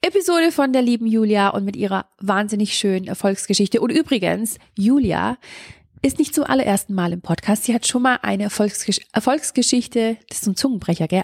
Episode 0.01 0.51
von 0.51 0.73
der 0.73 0.81
lieben 0.81 1.07
Julia 1.07 1.47
und 1.49 1.63
mit 1.63 1.77
ihrer 1.77 2.05
wahnsinnig 2.19 2.73
schönen 2.73 3.07
Erfolgsgeschichte. 3.07 3.79
Und 3.79 3.89
übrigens, 3.89 4.57
Julia 4.77 5.37
ist 6.05 6.19
nicht 6.19 6.35
zum 6.35 6.43
allerersten 6.43 6.93
Mal 6.93 7.13
im 7.13 7.21
Podcast. 7.21 7.63
Sie 7.63 7.73
hat 7.73 7.87
schon 7.87 8.01
mal 8.01 8.19
eine 8.21 8.43
Erfolgsgesch 8.43 8.99
Erfolgsgeschichte, 9.13 10.17
das 10.27 10.41
ist 10.41 10.47
ein 10.47 10.57
Zungenbrecher, 10.57 11.07
gell? 11.07 11.23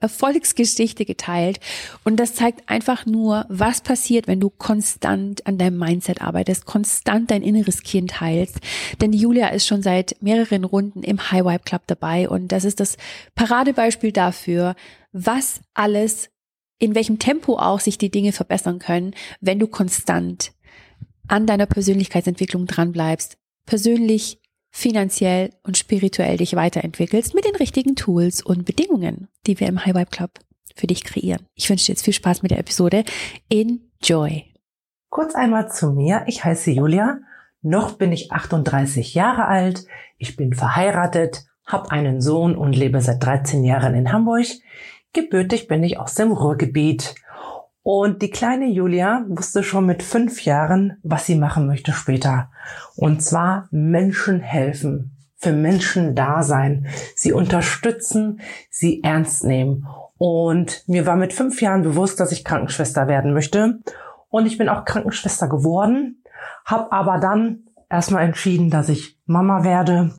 Erfolgsgeschichte 0.00 1.04
geteilt. 1.04 1.58
Und 2.04 2.20
das 2.20 2.34
zeigt 2.34 2.68
einfach 2.70 3.06
nur, 3.06 3.44
was 3.48 3.80
passiert, 3.80 4.28
wenn 4.28 4.38
du 4.38 4.50
konstant 4.50 5.44
an 5.48 5.58
deinem 5.58 5.78
Mindset 5.78 6.22
arbeitest, 6.22 6.64
konstant 6.64 7.32
dein 7.32 7.42
inneres 7.42 7.82
Kind 7.82 8.20
heilst. 8.20 8.60
Denn 9.00 9.10
die 9.10 9.18
Julia 9.18 9.48
ist 9.48 9.66
schon 9.66 9.82
seit 9.82 10.16
mehreren 10.22 10.62
Runden 10.62 11.02
im 11.02 11.32
High 11.32 11.44
Vibe 11.44 11.64
Club 11.64 11.82
dabei. 11.88 12.28
Und 12.28 12.52
das 12.52 12.64
ist 12.64 12.78
das 12.78 12.96
Paradebeispiel 13.34 14.12
dafür, 14.12 14.76
was 15.10 15.60
alles, 15.74 16.30
in 16.78 16.94
welchem 16.94 17.18
Tempo 17.18 17.56
auch 17.56 17.80
sich 17.80 17.98
die 17.98 18.10
Dinge 18.10 18.30
verbessern 18.30 18.78
können, 18.78 19.12
wenn 19.40 19.58
du 19.58 19.66
konstant 19.66 20.52
an 21.26 21.46
deiner 21.46 21.66
Persönlichkeitsentwicklung 21.66 22.66
dranbleibst, 22.66 23.38
persönlich, 23.66 24.40
finanziell 24.70 25.50
und 25.62 25.78
spirituell 25.78 26.36
dich 26.36 26.56
weiterentwickelst 26.56 27.34
mit 27.34 27.44
den 27.44 27.54
richtigen 27.56 27.94
Tools 27.94 28.42
und 28.42 28.64
Bedingungen, 28.64 29.28
die 29.46 29.60
wir 29.60 29.68
im 29.68 29.84
High 29.84 29.94
Vibe 29.94 30.10
Club 30.10 30.30
für 30.74 30.88
dich 30.88 31.04
kreieren. 31.04 31.46
Ich 31.54 31.70
wünsche 31.70 31.86
dir 31.86 31.92
jetzt 31.92 32.04
viel 32.04 32.12
Spaß 32.12 32.42
mit 32.42 32.50
der 32.50 32.58
Episode. 32.58 33.04
Enjoy! 33.50 34.44
Kurz 35.10 35.36
einmal 35.36 35.70
zu 35.70 35.92
mir. 35.92 36.24
Ich 36.26 36.44
heiße 36.44 36.72
Julia. 36.72 37.20
Noch 37.62 37.92
bin 37.92 38.10
ich 38.10 38.32
38 38.32 39.14
Jahre 39.14 39.46
alt. 39.46 39.86
Ich 40.18 40.36
bin 40.36 40.52
verheiratet, 40.54 41.46
habe 41.64 41.92
einen 41.92 42.20
Sohn 42.20 42.56
und 42.56 42.74
lebe 42.74 43.00
seit 43.00 43.22
13 43.22 43.62
Jahren 43.62 43.94
in 43.94 44.12
Hamburg. 44.12 44.46
Gebürtig 45.12 45.68
bin 45.68 45.84
ich 45.84 45.98
aus 46.00 46.14
dem 46.14 46.32
Ruhrgebiet. 46.32 47.14
Und 47.84 48.22
die 48.22 48.30
kleine 48.30 48.66
Julia 48.66 49.26
wusste 49.28 49.62
schon 49.62 49.84
mit 49.84 50.02
fünf 50.02 50.42
Jahren, 50.46 50.96
was 51.02 51.26
sie 51.26 51.34
machen 51.34 51.66
möchte 51.66 51.92
später. 51.92 52.50
Und 52.96 53.22
zwar 53.22 53.68
Menschen 53.70 54.40
helfen, 54.40 55.18
für 55.36 55.52
Menschen 55.52 56.14
da 56.14 56.42
sein, 56.42 56.86
sie 57.14 57.32
unterstützen, 57.32 58.40
sie 58.70 59.02
ernst 59.02 59.44
nehmen. 59.44 59.86
Und 60.16 60.82
mir 60.88 61.04
war 61.04 61.16
mit 61.16 61.34
fünf 61.34 61.60
Jahren 61.60 61.82
bewusst, 61.82 62.18
dass 62.20 62.32
ich 62.32 62.42
Krankenschwester 62.42 63.06
werden 63.06 63.34
möchte. 63.34 63.80
Und 64.30 64.46
ich 64.46 64.56
bin 64.56 64.70
auch 64.70 64.86
Krankenschwester 64.86 65.46
geworden, 65.46 66.22
habe 66.64 66.90
aber 66.90 67.18
dann 67.18 67.64
erstmal 67.90 68.24
entschieden, 68.24 68.70
dass 68.70 68.88
ich 68.88 69.20
Mama 69.26 69.62
werde 69.62 70.14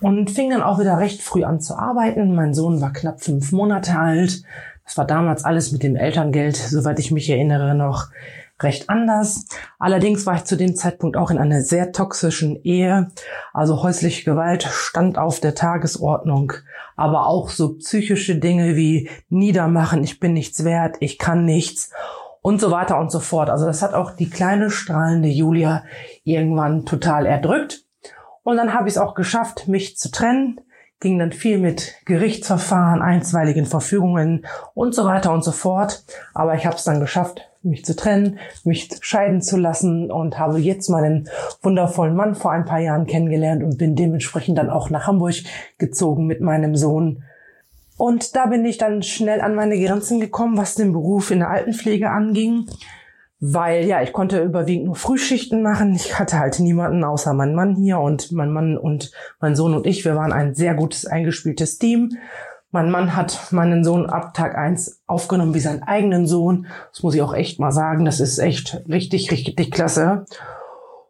und 0.00 0.30
fing 0.30 0.48
dann 0.48 0.62
auch 0.62 0.80
wieder 0.80 0.98
recht 0.98 1.20
früh 1.20 1.44
an 1.44 1.60
zu 1.60 1.74
arbeiten. 1.74 2.34
Mein 2.34 2.54
Sohn 2.54 2.80
war 2.80 2.94
knapp 2.94 3.20
fünf 3.20 3.52
Monate 3.52 3.98
alt. 3.98 4.42
Das 4.88 4.96
war 4.96 5.06
damals 5.06 5.44
alles 5.44 5.70
mit 5.70 5.82
dem 5.82 5.96
Elterngeld, 5.96 6.56
soweit 6.56 6.98
ich 6.98 7.10
mich 7.10 7.28
erinnere, 7.28 7.74
noch 7.74 8.06
recht 8.58 8.88
anders. 8.88 9.44
Allerdings 9.78 10.24
war 10.24 10.36
ich 10.36 10.44
zu 10.44 10.56
dem 10.56 10.76
Zeitpunkt 10.76 11.18
auch 11.18 11.30
in 11.30 11.36
einer 11.36 11.60
sehr 11.60 11.92
toxischen 11.92 12.56
Ehe. 12.64 13.10
Also 13.52 13.82
häusliche 13.82 14.24
Gewalt 14.24 14.62
stand 14.62 15.18
auf 15.18 15.40
der 15.40 15.54
Tagesordnung, 15.54 16.54
aber 16.96 17.26
auch 17.26 17.50
so 17.50 17.74
psychische 17.74 18.36
Dinge 18.36 18.76
wie 18.76 19.10
Niedermachen, 19.28 20.02
ich 20.02 20.20
bin 20.20 20.32
nichts 20.32 20.64
wert, 20.64 20.96
ich 21.00 21.18
kann 21.18 21.44
nichts 21.44 21.90
und 22.40 22.58
so 22.58 22.70
weiter 22.70 22.98
und 22.98 23.12
so 23.12 23.20
fort. 23.20 23.50
Also 23.50 23.66
das 23.66 23.82
hat 23.82 23.92
auch 23.92 24.12
die 24.12 24.30
kleine 24.30 24.70
strahlende 24.70 25.28
Julia 25.28 25.84
irgendwann 26.24 26.86
total 26.86 27.26
erdrückt. 27.26 27.84
Und 28.42 28.56
dann 28.56 28.72
habe 28.72 28.88
ich 28.88 28.94
es 28.94 28.98
auch 28.98 29.14
geschafft, 29.14 29.68
mich 29.68 29.98
zu 29.98 30.10
trennen. 30.10 30.62
Ging 31.00 31.18
dann 31.18 31.32
viel 31.32 31.58
mit 31.58 31.94
Gerichtsverfahren, 32.06 33.02
einstweiligen 33.02 33.66
Verfügungen 33.66 34.46
und 34.74 34.94
so 34.94 35.04
weiter 35.04 35.32
und 35.32 35.44
so 35.44 35.52
fort. 35.52 36.04
Aber 36.34 36.54
ich 36.54 36.66
habe 36.66 36.76
es 36.76 36.84
dann 36.84 37.00
geschafft, 37.00 37.42
mich 37.62 37.84
zu 37.84 37.94
trennen, 37.94 38.38
mich 38.64 38.88
scheiden 39.00 39.42
zu 39.42 39.56
lassen 39.56 40.10
und 40.10 40.38
habe 40.38 40.58
jetzt 40.58 40.88
meinen 40.88 41.28
wundervollen 41.62 42.16
Mann 42.16 42.34
vor 42.34 42.52
ein 42.52 42.64
paar 42.64 42.80
Jahren 42.80 43.06
kennengelernt 43.06 43.62
und 43.62 43.78
bin 43.78 43.94
dementsprechend 43.94 44.58
dann 44.58 44.70
auch 44.70 44.90
nach 44.90 45.06
Hamburg 45.06 45.36
gezogen 45.78 46.26
mit 46.26 46.40
meinem 46.40 46.76
Sohn 46.76 47.22
und 47.98 48.36
da 48.36 48.46
bin 48.46 48.64
ich 48.64 48.78
dann 48.78 49.02
schnell 49.02 49.40
an 49.40 49.56
meine 49.56 49.78
Grenzen 49.78 50.20
gekommen, 50.20 50.56
was 50.56 50.76
den 50.76 50.92
Beruf 50.92 51.32
in 51.32 51.40
der 51.40 51.50
Altenpflege 51.50 52.08
anging. 52.08 52.66
Weil 53.40 53.84
ja, 53.84 54.02
ich 54.02 54.12
konnte 54.12 54.42
überwiegend 54.42 54.86
nur 54.86 54.96
Frühschichten 54.96 55.62
machen. 55.62 55.94
Ich 55.94 56.18
hatte 56.18 56.38
halt 56.38 56.58
niemanden 56.58 57.04
außer 57.04 57.32
mein 57.34 57.54
Mann 57.54 57.76
hier 57.76 58.00
und 58.00 58.32
mein 58.32 58.50
Mann 58.50 58.76
und 58.76 59.12
mein 59.40 59.54
Sohn 59.54 59.74
und 59.74 59.86
ich. 59.86 60.04
Wir 60.04 60.16
waren 60.16 60.32
ein 60.32 60.54
sehr 60.54 60.74
gutes 60.74 61.06
eingespieltes 61.06 61.78
Team. 61.78 62.16
Mein 62.70 62.90
Mann 62.90 63.16
hat 63.16 63.52
meinen 63.52 63.84
Sohn 63.84 64.06
ab 64.06 64.34
Tag 64.34 64.56
eins 64.56 65.00
aufgenommen 65.06 65.54
wie 65.54 65.60
seinen 65.60 65.84
eigenen 65.84 66.26
Sohn. 66.26 66.66
Das 66.92 67.02
muss 67.02 67.14
ich 67.14 67.22
auch 67.22 67.32
echt 67.32 67.60
mal 67.60 67.72
sagen. 67.72 68.04
Das 68.04 68.20
ist 68.20 68.38
echt 68.38 68.82
richtig, 68.88 69.30
richtig 69.30 69.70
klasse. 69.70 70.26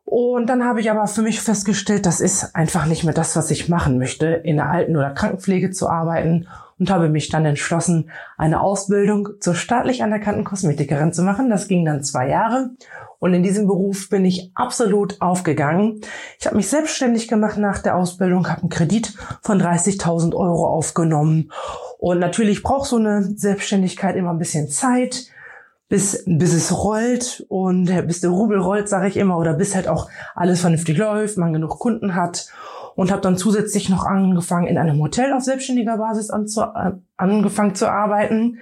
Und 0.04 0.46
dann 0.46 0.64
habe 0.64 0.80
ich 0.80 0.90
aber 0.90 1.06
für 1.06 1.22
mich 1.22 1.40
festgestellt, 1.40 2.06
das 2.06 2.20
ist 2.20 2.54
einfach 2.54 2.86
nicht 2.86 3.04
mehr 3.04 3.12
das, 3.12 3.36
was 3.36 3.50
ich 3.50 3.68
machen 3.68 3.98
möchte, 3.98 4.26
in 4.26 4.56
der 4.56 4.70
Alten- 4.70 4.96
oder 4.96 5.10
Krankenpflege 5.10 5.70
zu 5.70 5.88
arbeiten 5.88 6.46
und 6.78 6.90
habe 6.90 7.08
mich 7.08 7.28
dann 7.28 7.44
entschlossen, 7.44 8.10
eine 8.36 8.60
Ausbildung 8.60 9.28
zur 9.40 9.54
staatlich 9.54 10.02
anerkannten 10.02 10.44
Kosmetikerin 10.44 11.12
zu 11.12 11.22
machen. 11.22 11.50
Das 11.50 11.68
ging 11.68 11.84
dann 11.84 12.02
zwei 12.02 12.28
Jahre 12.28 12.70
und 13.18 13.34
in 13.34 13.42
diesem 13.42 13.66
Beruf 13.66 14.08
bin 14.08 14.24
ich 14.24 14.50
absolut 14.54 15.20
aufgegangen. 15.20 16.00
Ich 16.38 16.46
habe 16.46 16.56
mich 16.56 16.68
selbstständig 16.68 17.28
gemacht 17.28 17.58
nach 17.58 17.80
der 17.80 17.96
Ausbildung, 17.96 18.48
habe 18.48 18.62
einen 18.62 18.70
Kredit 18.70 19.14
von 19.42 19.60
30.000 19.60 20.34
Euro 20.34 20.66
aufgenommen 20.66 21.50
und 21.98 22.18
natürlich 22.18 22.62
braucht 22.62 22.88
so 22.88 22.96
eine 22.96 23.22
Selbstständigkeit 23.22 24.16
immer 24.16 24.30
ein 24.30 24.38
bisschen 24.38 24.68
Zeit 24.68 25.26
bis, 25.88 26.22
bis 26.26 26.52
es 26.52 26.84
rollt 26.84 27.44
und 27.48 27.86
bis 28.06 28.20
der 28.20 28.30
Rubel 28.30 28.58
rollt, 28.58 28.88
sage 28.88 29.08
ich 29.08 29.16
immer, 29.16 29.38
oder 29.38 29.54
bis 29.54 29.74
halt 29.74 29.88
auch 29.88 30.08
alles 30.34 30.60
vernünftig 30.60 30.98
läuft, 30.98 31.38
man 31.38 31.52
genug 31.52 31.78
Kunden 31.78 32.14
hat 32.14 32.48
und 32.98 33.12
habe 33.12 33.22
dann 33.22 33.36
zusätzlich 33.36 33.88
noch 33.88 34.04
angefangen, 34.04 34.66
in 34.66 34.76
einem 34.76 34.98
Hotel 34.98 35.32
auf 35.32 35.44
selbstständiger 35.44 35.98
Basis 35.98 36.30
anzu, 36.30 36.62
äh, 36.62 36.94
angefangen 37.16 37.76
zu 37.76 37.88
arbeiten. 37.88 38.58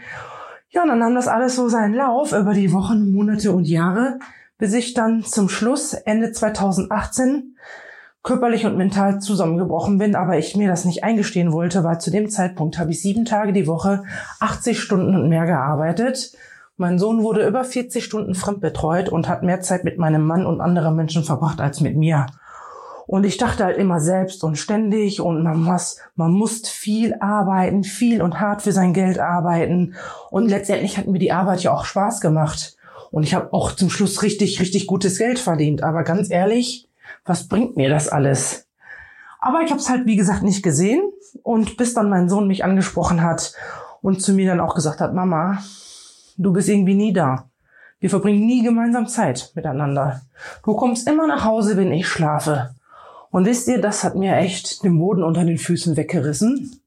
Ja, 0.68 0.82
und 0.82 0.88
dann 0.88 0.98
nahm 0.98 1.14
das 1.14 1.26
alles 1.26 1.56
so 1.56 1.70
seinen 1.70 1.94
Lauf 1.94 2.32
über 2.32 2.52
die 2.52 2.70
Wochen, 2.74 3.12
Monate 3.12 3.50
und 3.50 3.66
Jahre, 3.66 4.18
bis 4.58 4.74
ich 4.74 4.92
dann 4.92 5.22
zum 5.22 5.48
Schluss 5.48 5.94
Ende 5.94 6.32
2018 6.32 7.56
körperlich 8.22 8.66
und 8.66 8.76
mental 8.76 9.20
zusammengebrochen 9.20 9.96
bin, 9.96 10.14
aber 10.14 10.36
ich 10.36 10.54
mir 10.54 10.68
das 10.68 10.84
nicht 10.84 11.02
eingestehen 11.02 11.50
wollte, 11.50 11.82
weil 11.82 11.98
zu 11.98 12.10
dem 12.10 12.28
Zeitpunkt 12.28 12.78
habe 12.78 12.90
ich 12.90 13.00
sieben 13.00 13.24
Tage 13.24 13.54
die 13.54 13.66
Woche 13.66 14.02
80 14.40 14.78
Stunden 14.78 15.14
und 15.14 15.30
mehr 15.30 15.46
gearbeitet. 15.46 16.36
Mein 16.76 16.98
Sohn 16.98 17.22
wurde 17.22 17.48
über 17.48 17.64
40 17.64 18.04
Stunden 18.04 18.34
fremdbetreut 18.34 19.08
und 19.08 19.30
hat 19.30 19.42
mehr 19.42 19.62
Zeit 19.62 19.84
mit 19.84 19.96
meinem 19.96 20.26
Mann 20.26 20.44
und 20.44 20.60
anderen 20.60 20.94
Menschen 20.94 21.24
verbracht 21.24 21.58
als 21.58 21.80
mit 21.80 21.96
mir. 21.96 22.26
Und 23.06 23.25
ich 23.25 23.36
dachte 23.36 23.64
halt 23.64 23.78
immer 23.78 24.00
selbst 24.00 24.42
und 24.42 24.56
ständig 24.56 25.20
und 25.20 25.44
man 25.44 25.62
muss, 25.62 25.98
man 26.16 26.32
muss 26.32 26.68
viel 26.68 27.14
arbeiten, 27.20 27.84
viel 27.84 28.20
und 28.20 28.40
hart 28.40 28.62
für 28.62 28.72
sein 28.72 28.92
Geld 28.92 29.20
arbeiten. 29.20 29.94
Und 30.30 30.48
letztendlich 30.48 30.98
hat 30.98 31.06
mir 31.06 31.20
die 31.20 31.32
Arbeit 31.32 31.62
ja 31.62 31.72
auch 31.72 31.84
Spaß 31.84 32.20
gemacht. 32.20 32.76
Und 33.12 33.22
ich 33.22 33.34
habe 33.34 33.52
auch 33.52 33.72
zum 33.72 33.90
Schluss 33.90 34.22
richtig, 34.22 34.60
richtig 34.60 34.88
gutes 34.88 35.18
Geld 35.18 35.38
verdient. 35.38 35.84
Aber 35.84 36.02
ganz 36.02 36.30
ehrlich, 36.30 36.88
was 37.25 37.46
bringt 37.46 37.76
mir 37.76 37.88
das 37.88 38.08
alles? 38.08 38.66
Aber 39.38 39.62
ich 39.62 39.70
habe 39.70 39.80
es 39.80 39.88
halt, 39.88 40.06
wie 40.06 40.16
gesagt, 40.16 40.42
nicht 40.42 40.64
gesehen. 40.64 41.02
Und 41.42 41.76
bis 41.76 41.94
dann 41.94 42.10
mein 42.10 42.28
Sohn 42.28 42.48
mich 42.48 42.64
angesprochen 42.64 43.22
hat 43.22 43.52
und 44.02 44.20
zu 44.20 44.32
mir 44.32 44.48
dann 44.48 44.60
auch 44.60 44.75
gesagt 44.75 45.00
hat, 45.00 45.14
Mama, 45.14 45.62
du 46.36 46.52
bist 46.52 46.68
irgendwie 46.68 46.94
nie 46.94 47.12
da. 47.12 47.48
Wir 48.00 48.10
verbringen 48.10 48.46
nie 48.46 48.62
gemeinsam 48.62 49.06
Zeit 49.06 49.52
miteinander. 49.54 50.22
Du 50.64 50.75
kommst 50.75 51.08
immer 51.08 51.26
nach 51.26 51.44
Hause, 51.44 51.76
wenn 51.76 51.92
ich 51.92 52.08
schlafe. 52.08 52.75
Und 53.30 53.47
wisst 53.47 53.68
ihr, 53.68 53.80
das 53.80 54.04
hat 54.04 54.14
mir 54.14 54.37
echt 54.37 54.83
den 54.85 54.99
Boden 54.99 55.23
unter 55.23 55.45
den 55.45 55.59
Füßen 55.59 55.97
weggerissen. 55.97 56.80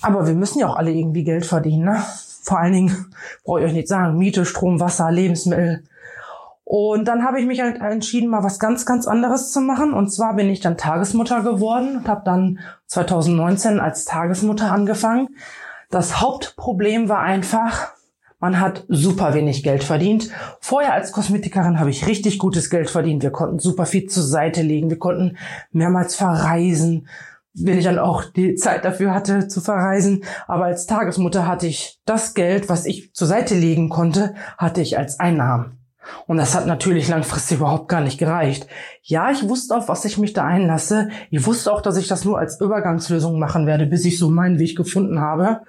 Aber 0.00 0.26
wir 0.26 0.34
müssen 0.34 0.58
ja 0.58 0.68
auch 0.68 0.76
alle 0.76 0.90
irgendwie 0.90 1.24
Geld 1.24 1.46
verdienen. 1.46 1.84
Ne? 1.84 2.02
Vor 2.42 2.58
allen 2.58 2.72
Dingen, 2.72 3.14
brauche 3.44 3.60
ich 3.60 3.66
euch 3.66 3.72
nicht 3.72 3.88
sagen, 3.88 4.18
Miete, 4.18 4.44
Strom, 4.44 4.80
Wasser, 4.80 5.10
Lebensmittel. 5.10 5.84
Und 6.64 7.06
dann 7.06 7.24
habe 7.24 7.40
ich 7.40 7.46
mich 7.46 7.60
halt 7.60 7.80
entschieden, 7.80 8.30
mal 8.30 8.42
was 8.42 8.58
ganz, 8.58 8.86
ganz 8.86 9.06
anderes 9.06 9.52
zu 9.52 9.60
machen. 9.60 9.92
Und 9.92 10.10
zwar 10.10 10.34
bin 10.34 10.48
ich 10.48 10.60
dann 10.60 10.78
Tagesmutter 10.78 11.42
geworden 11.42 11.98
und 11.98 12.08
habe 12.08 12.22
dann 12.24 12.60
2019 12.86 13.78
als 13.78 14.04
Tagesmutter 14.04 14.72
angefangen. 14.72 15.28
Das 15.90 16.20
Hauptproblem 16.20 17.08
war 17.08 17.20
einfach, 17.20 17.92
man 18.42 18.58
hat 18.58 18.84
super 18.88 19.34
wenig 19.34 19.62
Geld 19.62 19.84
verdient. 19.84 20.28
Vorher 20.58 20.94
als 20.94 21.12
Kosmetikerin 21.12 21.78
habe 21.78 21.90
ich 21.90 22.08
richtig 22.08 22.40
gutes 22.40 22.70
Geld 22.70 22.90
verdient. 22.90 23.22
Wir 23.22 23.30
konnten 23.30 23.60
super 23.60 23.86
viel 23.86 24.06
zur 24.06 24.24
Seite 24.24 24.62
legen. 24.62 24.90
Wir 24.90 24.98
konnten 24.98 25.36
mehrmals 25.70 26.16
verreisen, 26.16 27.06
wenn 27.54 27.78
ich 27.78 27.84
dann 27.84 28.00
auch 28.00 28.24
die 28.24 28.56
Zeit 28.56 28.84
dafür 28.84 29.14
hatte 29.14 29.46
zu 29.46 29.60
verreisen. 29.60 30.24
Aber 30.48 30.64
als 30.64 30.86
Tagesmutter 30.86 31.46
hatte 31.46 31.68
ich 31.68 32.00
das 32.04 32.34
Geld, 32.34 32.68
was 32.68 32.84
ich 32.84 33.14
zur 33.14 33.28
Seite 33.28 33.54
legen 33.54 33.88
konnte, 33.88 34.34
hatte 34.58 34.80
ich 34.80 34.98
als 34.98 35.20
Einnahmen. 35.20 35.78
Und 36.26 36.36
das 36.38 36.56
hat 36.56 36.66
natürlich 36.66 37.06
langfristig 37.06 37.58
überhaupt 37.58 37.86
gar 37.86 38.00
nicht 38.00 38.18
gereicht. 38.18 38.66
Ja, 39.02 39.30
ich 39.30 39.48
wusste, 39.48 39.76
auf 39.76 39.88
was 39.88 40.04
ich 40.04 40.18
mich 40.18 40.32
da 40.32 40.44
einlasse. 40.44 41.10
Ich 41.30 41.46
wusste 41.46 41.72
auch, 41.72 41.80
dass 41.80 41.96
ich 41.96 42.08
das 42.08 42.24
nur 42.24 42.40
als 42.40 42.60
Übergangslösung 42.60 43.38
machen 43.38 43.68
werde, 43.68 43.86
bis 43.86 44.04
ich 44.04 44.18
so 44.18 44.30
meinen 44.30 44.58
Weg 44.58 44.76
gefunden 44.76 45.20
habe. 45.20 45.60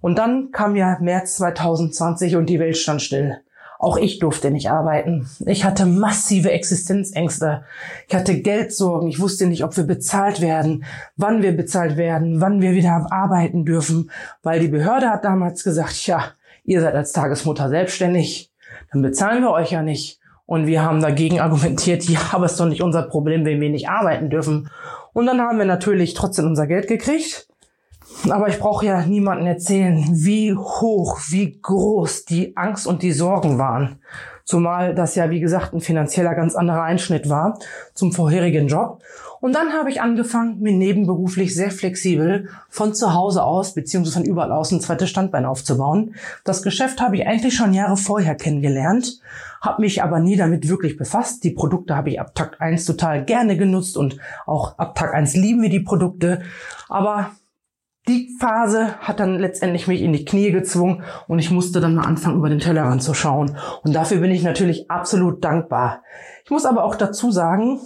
Und 0.00 0.18
dann 0.18 0.50
kam 0.52 0.76
ja 0.76 0.98
März 1.00 1.36
2020 1.36 2.36
und 2.36 2.46
die 2.46 2.58
Welt 2.58 2.76
stand 2.76 3.02
still. 3.02 3.38
Auch 3.78 3.96
ich 3.96 4.18
durfte 4.18 4.50
nicht 4.50 4.70
arbeiten. 4.70 5.26
Ich 5.46 5.64
hatte 5.64 5.86
massive 5.86 6.50
Existenzängste. 6.50 7.64
Ich 8.08 8.14
hatte 8.14 8.40
Geldsorgen. 8.42 9.08
Ich 9.08 9.20
wusste 9.20 9.46
nicht, 9.46 9.64
ob 9.64 9.74
wir 9.74 9.84
bezahlt 9.84 10.42
werden, 10.42 10.84
wann 11.16 11.42
wir 11.42 11.56
bezahlt 11.56 11.96
werden, 11.96 12.42
wann 12.42 12.60
wir 12.60 12.72
wieder 12.72 13.06
arbeiten 13.10 13.64
dürfen, 13.64 14.10
weil 14.42 14.60
die 14.60 14.68
Behörde 14.68 15.08
hat 15.08 15.24
damals 15.24 15.64
gesagt, 15.64 16.06
ja, 16.06 16.24
ihr 16.64 16.82
seid 16.82 16.94
als 16.94 17.12
Tagesmutter 17.12 17.70
selbstständig, 17.70 18.52
dann 18.92 19.00
bezahlen 19.00 19.42
wir 19.42 19.50
euch 19.50 19.70
ja 19.70 19.82
nicht. 19.82 20.20
Und 20.44 20.66
wir 20.66 20.82
haben 20.82 21.00
dagegen 21.00 21.40
argumentiert, 21.40 22.04
ja, 22.04 22.20
aber 22.32 22.46
es 22.46 22.52
ist 22.52 22.60
doch 22.60 22.66
nicht 22.66 22.82
unser 22.82 23.04
Problem, 23.04 23.46
wenn 23.46 23.62
wir 23.62 23.70
nicht 23.70 23.88
arbeiten 23.88 24.28
dürfen. 24.28 24.68
Und 25.14 25.24
dann 25.24 25.40
haben 25.40 25.58
wir 25.58 25.64
natürlich 25.64 26.12
trotzdem 26.12 26.46
unser 26.46 26.66
Geld 26.66 26.86
gekriegt. 26.86 27.49
Aber 28.28 28.48
ich 28.48 28.58
brauche 28.58 28.84
ja 28.84 29.06
niemanden 29.06 29.46
erzählen, 29.46 30.04
wie 30.10 30.54
hoch, 30.54 31.18
wie 31.30 31.58
groß 31.60 32.26
die 32.26 32.56
Angst 32.56 32.86
und 32.86 33.02
die 33.02 33.12
Sorgen 33.12 33.58
waren. 33.58 33.98
Zumal 34.44 34.94
das 34.94 35.14
ja, 35.14 35.30
wie 35.30 35.40
gesagt, 35.40 35.72
ein 35.72 35.80
finanzieller 35.80 36.34
ganz 36.34 36.54
anderer 36.56 36.82
Einschnitt 36.82 37.28
war 37.28 37.58
zum 37.94 38.12
vorherigen 38.12 38.66
Job. 38.66 39.00
Und 39.40 39.54
dann 39.54 39.72
habe 39.72 39.90
ich 39.90 40.02
angefangen, 40.02 40.60
mir 40.60 40.72
nebenberuflich 40.72 41.54
sehr 41.54 41.70
flexibel 41.70 42.48
von 42.68 42.92
zu 42.92 43.14
Hause 43.14 43.42
aus 43.42 43.74
beziehungsweise 43.74 44.18
von 44.18 44.24
überall 44.24 44.52
aus 44.52 44.70
ein 44.70 44.80
zweites 44.80 45.08
Standbein 45.08 45.46
aufzubauen. 45.46 46.14
Das 46.44 46.62
Geschäft 46.62 47.00
habe 47.00 47.16
ich 47.16 47.26
eigentlich 47.26 47.54
schon 47.54 47.72
Jahre 47.72 47.96
vorher 47.96 48.34
kennengelernt, 48.34 49.20
habe 49.62 49.82
mich 49.82 50.02
aber 50.02 50.18
nie 50.18 50.36
damit 50.36 50.68
wirklich 50.68 50.96
befasst. 50.96 51.42
Die 51.44 51.52
Produkte 51.52 51.96
habe 51.96 52.10
ich 52.10 52.20
ab 52.20 52.34
Tag 52.34 52.60
1 52.60 52.84
total 52.84 53.24
gerne 53.24 53.56
genutzt 53.56 53.96
und 53.96 54.18
auch 54.46 54.76
ab 54.78 54.94
Tag 54.94 55.14
1 55.14 55.36
lieben 55.36 55.62
wir 55.62 55.70
die 55.70 55.80
Produkte. 55.80 56.42
Aber 56.88 57.30
die 58.08 58.30
Phase 58.40 58.98
hat 59.00 59.20
dann 59.20 59.38
letztendlich 59.38 59.86
mich 59.86 60.00
in 60.02 60.12
die 60.12 60.24
Knie 60.24 60.50
gezwungen 60.50 61.02
und 61.28 61.38
ich 61.38 61.50
musste 61.50 61.80
dann 61.80 61.94
mal 61.94 62.06
anfangen, 62.06 62.38
über 62.38 62.48
den 62.48 62.58
Tellerrand 62.58 63.02
zu 63.02 63.14
schauen. 63.14 63.56
Und 63.82 63.94
dafür 63.94 64.18
bin 64.18 64.30
ich 64.30 64.42
natürlich 64.42 64.90
absolut 64.90 65.44
dankbar. 65.44 66.02
Ich 66.44 66.50
muss 66.50 66.64
aber 66.64 66.84
auch 66.84 66.94
dazu 66.94 67.30
sagen, 67.30 67.78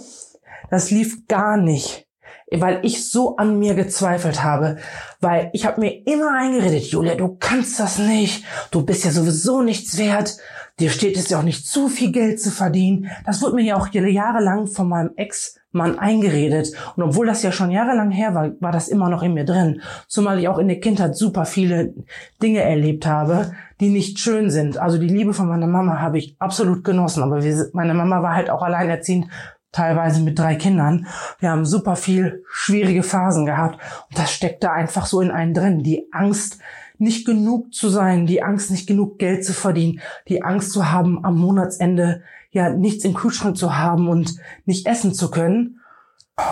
das 0.69 0.89
lief 0.89 1.27
gar 1.27 1.57
nicht, 1.57 2.07
weil 2.51 2.79
ich 2.83 3.11
so 3.11 3.35
an 3.35 3.59
mir 3.59 3.75
gezweifelt 3.75 4.43
habe, 4.43 4.77
weil 5.19 5.49
ich 5.53 5.65
habe 5.65 5.81
mir 5.81 6.07
immer 6.07 6.33
eingeredet, 6.33 6.85
Julia, 6.85 7.15
du 7.15 7.37
kannst 7.39 7.79
das 7.79 7.99
nicht, 7.99 8.45
du 8.71 8.85
bist 8.85 9.03
ja 9.03 9.11
sowieso 9.11 9.61
nichts 9.61 9.97
wert, 9.97 10.37
dir 10.79 10.89
steht 10.89 11.17
es 11.17 11.29
ja 11.29 11.39
auch 11.39 11.43
nicht 11.43 11.65
zu 11.67 11.87
viel 11.87 12.11
Geld 12.11 12.41
zu 12.41 12.51
verdienen. 12.51 13.09
Das 13.25 13.41
wurde 13.41 13.55
mir 13.55 13.63
ja 13.63 13.77
auch 13.77 13.87
jahrelang 13.87 14.67
von 14.67 14.89
meinem 14.89 15.11
Ex-Mann 15.15 15.97
eingeredet. 15.99 16.73
Und 16.95 17.03
obwohl 17.03 17.27
das 17.27 17.43
ja 17.43 17.51
schon 17.51 17.71
jahrelang 17.71 18.11
her 18.11 18.35
war, 18.35 18.51
war 18.59 18.71
das 18.71 18.87
immer 18.87 19.09
noch 19.09 19.23
in 19.23 19.33
mir 19.33 19.45
drin. 19.45 19.81
Zumal 20.07 20.39
ich 20.39 20.47
auch 20.47 20.57
in 20.57 20.67
der 20.67 20.79
Kindheit 20.79 21.15
super 21.15 21.45
viele 21.45 21.93
Dinge 22.41 22.61
erlebt 22.61 23.05
habe, 23.05 23.53
die 23.79 23.89
nicht 23.89 24.19
schön 24.19 24.49
sind. 24.49 24.77
Also 24.77 24.97
die 24.97 25.07
Liebe 25.07 25.33
von 25.33 25.47
meiner 25.47 25.67
Mama 25.67 26.01
habe 26.01 26.17
ich 26.17 26.35
absolut 26.39 26.83
genossen. 26.83 27.23
Aber 27.23 27.43
wir, 27.43 27.69
meine 27.73 27.93
Mama 27.93 28.21
war 28.21 28.35
halt 28.35 28.49
auch 28.49 28.61
alleinerziehend 28.61 29.27
teilweise 29.75 30.21
mit 30.21 30.39
drei 30.39 30.55
Kindern. 30.55 31.07
Wir 31.39 31.51
haben 31.51 31.65
super 31.65 31.95
viel 31.95 32.43
schwierige 32.49 33.03
Phasen 33.03 33.45
gehabt 33.45 33.79
und 34.09 34.17
das 34.17 34.31
steckt 34.31 34.63
da 34.63 34.71
einfach 34.71 35.05
so 35.05 35.19
in 35.19 35.31
einen 35.31 35.53
drin. 35.53 35.83
Die 35.83 36.07
Angst, 36.11 36.59
nicht 36.97 37.25
genug 37.25 37.73
zu 37.73 37.89
sein, 37.89 38.25
die 38.25 38.43
Angst, 38.43 38.71
nicht 38.71 38.87
genug 38.87 39.19
Geld 39.19 39.45
zu 39.45 39.53
verdienen, 39.53 39.99
die 40.27 40.43
Angst 40.43 40.71
zu 40.71 40.91
haben, 40.91 41.23
am 41.23 41.37
Monatsende 41.37 42.23
ja 42.51 42.69
nichts 42.69 43.03
im 43.03 43.13
Kühlschrank 43.13 43.57
zu 43.57 43.77
haben 43.77 44.07
und 44.07 44.35
nicht 44.65 44.87
essen 44.87 45.13
zu 45.13 45.29
können. 45.29 45.81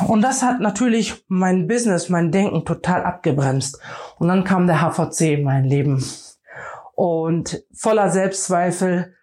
Und 0.08 0.22
das 0.22 0.44
hat 0.44 0.60
natürlich 0.60 1.26
mein 1.28 1.68
Business, 1.68 2.10
mein 2.10 2.32
Denken 2.32 2.66
total 2.66 3.04
abgebremst. 3.04 3.80
Und 4.18 4.28
dann 4.28 4.44
kam 4.44 4.68
der 4.68 4.82
HVC 4.82 5.22
in 5.34 5.44
mein 5.44 5.66
Leben. 5.66 6.04
Und 6.96 7.64
voller 7.74 8.10
Selbstzweifel 8.10 9.14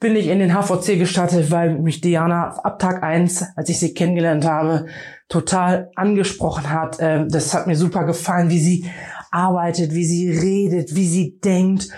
bin 0.00 0.14
ich 0.14 0.28
in 0.28 0.38
den 0.38 0.54
HVC 0.54 0.98
gestartet, 0.98 1.50
weil 1.50 1.78
mich 1.78 2.00
Diana 2.00 2.56
ab 2.62 2.78
Tag 2.78 3.02
eins, 3.02 3.44
als 3.56 3.68
ich 3.68 3.78
sie 3.78 3.94
kennengelernt 3.94 4.44
habe, 4.44 4.86
total 5.28 5.90
angesprochen 5.96 6.70
hat. 6.70 6.98
Ähm, 7.00 7.28
das 7.28 7.52
hat 7.52 7.66
mir 7.66 7.76
super 7.76 8.04
gefallen, 8.04 8.48
wie 8.48 8.60
sie 8.60 8.90
arbeitet, 9.30 9.94
wie 9.94 10.04
sie 10.04 10.30
redet, 10.30 10.94
wie 10.94 11.06
sie 11.06 11.38
denkt. 11.40 11.88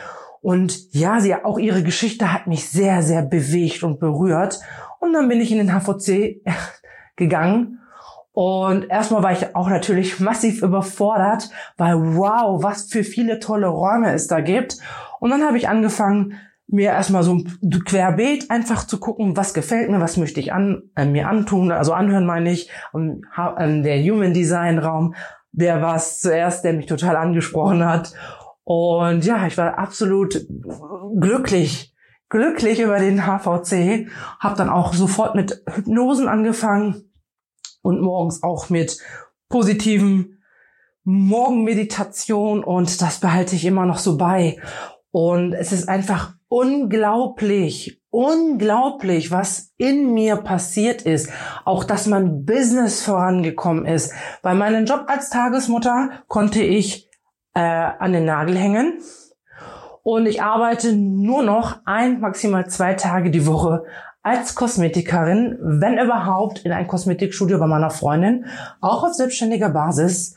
Und 0.40 0.92
ja, 0.94 1.20
sie 1.20 1.34
auch 1.34 1.58
ihre 1.58 1.82
Geschichte 1.82 2.32
hat 2.32 2.46
mich 2.46 2.68
sehr, 2.68 3.02
sehr 3.02 3.22
bewegt 3.22 3.82
und 3.82 4.00
berührt. 4.00 4.60
Und 5.00 5.12
dann 5.12 5.28
bin 5.28 5.40
ich 5.40 5.52
in 5.52 5.58
den 5.58 5.72
HVC 5.72 6.42
gegangen. 7.16 7.78
Und 8.32 8.88
erstmal 8.88 9.22
war 9.22 9.32
ich 9.32 9.54
auch 9.54 9.68
natürlich 9.68 10.20
massiv 10.20 10.62
überfordert, 10.62 11.50
weil 11.76 12.16
wow, 12.16 12.62
was 12.62 12.84
für 12.84 13.04
viele 13.04 13.40
tolle 13.40 13.66
Räume 13.66 14.12
es 14.12 14.28
da 14.28 14.40
gibt. 14.40 14.78
Und 15.18 15.30
dann 15.30 15.42
habe 15.42 15.58
ich 15.58 15.68
angefangen, 15.68 16.34
mir 16.70 16.90
erstmal 16.90 17.24
so 17.24 17.42
querbeet 17.84 18.50
einfach 18.50 18.86
zu 18.86 19.00
gucken, 19.00 19.36
was 19.36 19.54
gefällt 19.54 19.90
mir, 19.90 20.00
was 20.00 20.16
möchte 20.16 20.38
ich 20.38 20.52
an, 20.52 20.82
äh, 20.94 21.04
mir 21.04 21.28
antun, 21.28 21.72
also 21.72 21.92
anhören 21.92 22.26
meine 22.26 22.52
ich. 22.52 22.70
Und 22.92 23.24
äh, 23.36 23.82
der 23.82 24.00
Human 24.02 24.32
Design 24.32 24.78
Raum, 24.78 25.14
der 25.52 25.82
war 25.82 25.96
es 25.96 26.20
zuerst, 26.20 26.64
der 26.64 26.72
mich 26.72 26.86
total 26.86 27.16
angesprochen 27.16 27.84
hat. 27.84 28.12
Und 28.64 29.24
ja, 29.24 29.46
ich 29.46 29.58
war 29.58 29.78
absolut 29.78 30.46
glücklich, 31.18 31.94
glücklich 32.28 32.80
über 32.80 32.98
den 32.98 33.26
HVC, 33.26 34.08
habe 34.38 34.56
dann 34.56 34.68
auch 34.68 34.94
sofort 34.94 35.34
mit 35.34 35.62
Hypnosen 35.66 36.28
angefangen 36.28 37.10
und 37.82 38.00
morgens 38.00 38.42
auch 38.42 38.70
mit 38.70 38.98
positiven 39.48 40.40
Morgenmeditation 41.04 42.62
und 42.62 43.00
das 43.00 43.20
behalte 43.20 43.56
ich 43.56 43.64
immer 43.64 43.86
noch 43.86 43.98
so 43.98 44.16
bei. 44.16 44.60
Und 45.10 45.54
es 45.54 45.72
ist 45.72 45.88
einfach 45.88 46.34
unglaublich, 46.48 47.99
unglaublich, 48.10 49.30
was 49.30 49.72
in 49.76 50.12
mir 50.12 50.36
passiert 50.36 51.02
ist. 51.02 51.30
Auch, 51.64 51.84
dass 51.84 52.06
mein 52.06 52.44
Business 52.44 53.02
vorangekommen 53.02 53.86
ist. 53.86 54.12
Bei 54.42 54.54
meinem 54.54 54.84
Job 54.84 55.04
als 55.06 55.30
Tagesmutter 55.30 56.10
konnte 56.26 56.62
ich 56.62 57.08
äh, 57.54 57.60
an 57.60 58.12
den 58.12 58.24
Nagel 58.24 58.56
hängen. 58.56 59.00
Und 60.02 60.26
ich 60.26 60.42
arbeite 60.42 60.94
nur 60.94 61.42
noch 61.42 61.80
ein, 61.84 62.20
maximal 62.20 62.66
zwei 62.68 62.94
Tage 62.94 63.30
die 63.30 63.46
Woche 63.46 63.84
als 64.22 64.54
Kosmetikerin, 64.54 65.58
wenn 65.60 65.98
überhaupt, 65.98 66.64
in 66.64 66.72
ein 66.72 66.86
Kosmetikstudio 66.86 67.58
bei 67.58 67.66
meiner 67.66 67.90
Freundin, 67.90 68.46
auch 68.80 69.04
auf 69.04 69.14
selbstständiger 69.14 69.70
Basis. 69.70 70.36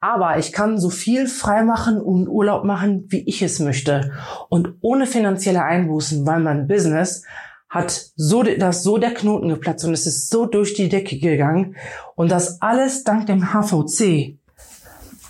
Aber 0.00 0.38
ich 0.38 0.52
kann 0.52 0.78
so 0.78 0.90
viel 0.90 1.26
freimachen 1.26 2.00
und 2.00 2.28
Urlaub 2.28 2.64
machen, 2.64 3.06
wie 3.08 3.26
ich 3.26 3.42
es 3.42 3.60
möchte. 3.60 4.12
Und 4.48 4.74
ohne 4.80 5.06
finanzielle 5.06 5.62
Einbußen, 5.62 6.26
weil 6.26 6.40
mein 6.40 6.68
Business 6.68 7.24
hat 7.68 8.10
so, 8.14 8.42
das 8.42 8.82
so 8.82 8.98
der 8.98 9.14
Knoten 9.14 9.48
geplatzt 9.48 9.84
und 9.84 9.92
es 9.92 10.06
ist 10.06 10.30
so 10.30 10.46
durch 10.46 10.74
die 10.74 10.88
Decke 10.88 11.18
gegangen. 11.18 11.76
Und 12.14 12.30
das 12.30 12.60
alles 12.60 13.04
dank 13.04 13.26
dem 13.26 13.52
HVC. 13.52 14.38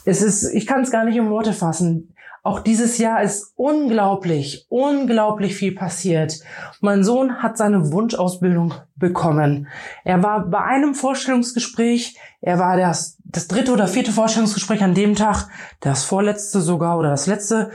Es 0.05 0.23
ist, 0.23 0.45
ich 0.53 0.67
kann 0.67 0.83
es 0.83 0.91
gar 0.91 1.05
nicht 1.05 1.17
in 1.17 1.31
Worte 1.31 1.53
fassen. 1.53 2.13
Auch 2.47 2.61
dieses 2.61 2.99
Jahr 2.99 3.23
ist 3.25 3.55
unglaublich, 3.57 4.67
unglaublich 4.69 5.57
viel 5.57 5.75
passiert. 5.75 6.41
Mein 6.81 7.03
Sohn 7.03 7.43
hat 7.43 7.59
seine 7.59 7.91
Wunschausbildung 7.91 8.73
bekommen. 8.95 9.67
Er 10.05 10.23
war 10.23 10.47
bei 10.47 10.63
einem 10.63 10.95
Vorstellungsgespräch, 10.95 12.17
er 12.41 12.61
war 12.61 12.77
das, 12.77 13.16
das 13.29 13.49
dritte 13.49 13.73
oder 13.73 13.89
vierte 13.89 14.12
Vorstellungsgespräch 14.12 14.83
an 14.83 14.95
dem 14.95 15.15
Tag, 15.15 15.49
das 15.81 16.05
vorletzte 16.05 16.61
sogar 16.61 16.99
oder 16.99 17.11
das 17.11 17.27
letzte. 17.27 17.71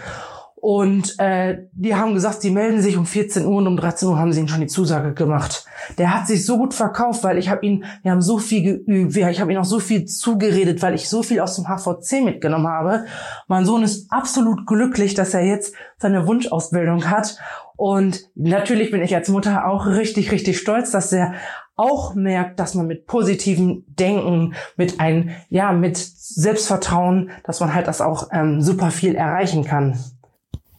Und 0.56 1.18
äh, 1.18 1.64
die 1.72 1.96
haben 1.96 2.14
gesagt, 2.14 2.44
sie 2.44 2.52
melden 2.52 2.84
sich 2.84 2.96
um 2.96 3.08
14 3.08 3.48
Uhr 3.48 3.58
und 3.58 3.66
um 3.66 3.78
13 3.78 4.08
Uhr 4.08 4.20
haben 4.20 4.32
sie 4.32 4.42
ihnen 4.42 4.48
schon 4.48 4.62
die 4.62 4.68
Zusage 4.68 5.16
gemacht. 5.16 5.66
Der 5.98 6.14
hat 6.14 6.28
sich 6.28 6.46
so 6.46 6.60
gut 6.60 6.76
verkauft, 6.76 7.24
weil 7.24 7.40
ich 7.40 7.50
habe 7.50 7.66
ihn, 7.66 7.84
wir 8.04 8.12
haben 8.12 8.22
so 8.22 8.38
viel 8.38 8.86
geübt, 8.86 9.18
ich 9.18 9.42
habe 9.42 9.52
ihn 9.52 9.58
auch 9.58 9.66
so 9.66 9.80
viel 9.80 10.06
zugeredet, 10.06 10.84
weil 10.84 10.94
ich 10.94 11.10
so 11.10 11.24
viel 11.24 11.40
aus 11.40 11.56
dem 11.56 11.66
HVC 11.66 12.24
mitgenommen 12.24 12.68
habe. 12.68 13.06
Mein 13.48 13.66
Sohn 13.66 13.82
ist 13.82 14.12
absolut 14.12 14.68
glücklich, 14.68 15.16
dass 15.16 15.34
er 15.34 15.44
jetzt 15.44 15.74
seine 15.98 16.28
Wunschausbildung 16.28 17.10
hat. 17.10 17.40
Und 17.76 18.30
natürlich 18.36 18.92
bin 18.92 19.02
ich 19.02 19.16
als 19.16 19.30
Mutter 19.30 19.66
auch 19.66 19.88
richtig, 19.88 20.32
richtig 20.32 20.60
stolz, 20.60 20.92
dass 20.92 21.12
er 21.12 21.34
auch 21.82 22.14
merkt, 22.14 22.60
dass 22.60 22.76
man 22.76 22.86
mit 22.86 23.08
positivem 23.08 23.84
Denken, 23.88 24.54
mit 24.78 25.00
ein, 25.00 25.36
ja, 25.50 25.72
mit 25.72 25.98
Selbstvertrauen, 25.98 27.32
dass 27.44 27.60
man 27.60 27.74
halt 27.74 27.88
das 27.88 28.02
auch 28.02 28.30
ähm, 28.32 28.62
super 28.62 28.92
viel 28.92 29.16
erreichen 29.16 29.64
kann. 29.64 29.98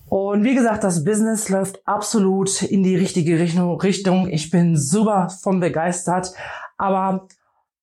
Und 0.08 0.44
wie 0.44 0.54
gesagt, 0.54 0.84
das 0.84 1.04
Business 1.04 1.48
läuft 1.48 1.80
absolut 1.86 2.62
in 2.62 2.82
die 2.82 2.96
richtige 2.96 3.38
Richtung. 3.38 4.28
Ich 4.28 4.50
bin 4.50 4.76
super 4.76 5.30
von 5.40 5.58
begeistert. 5.58 6.34
Aber 6.76 7.28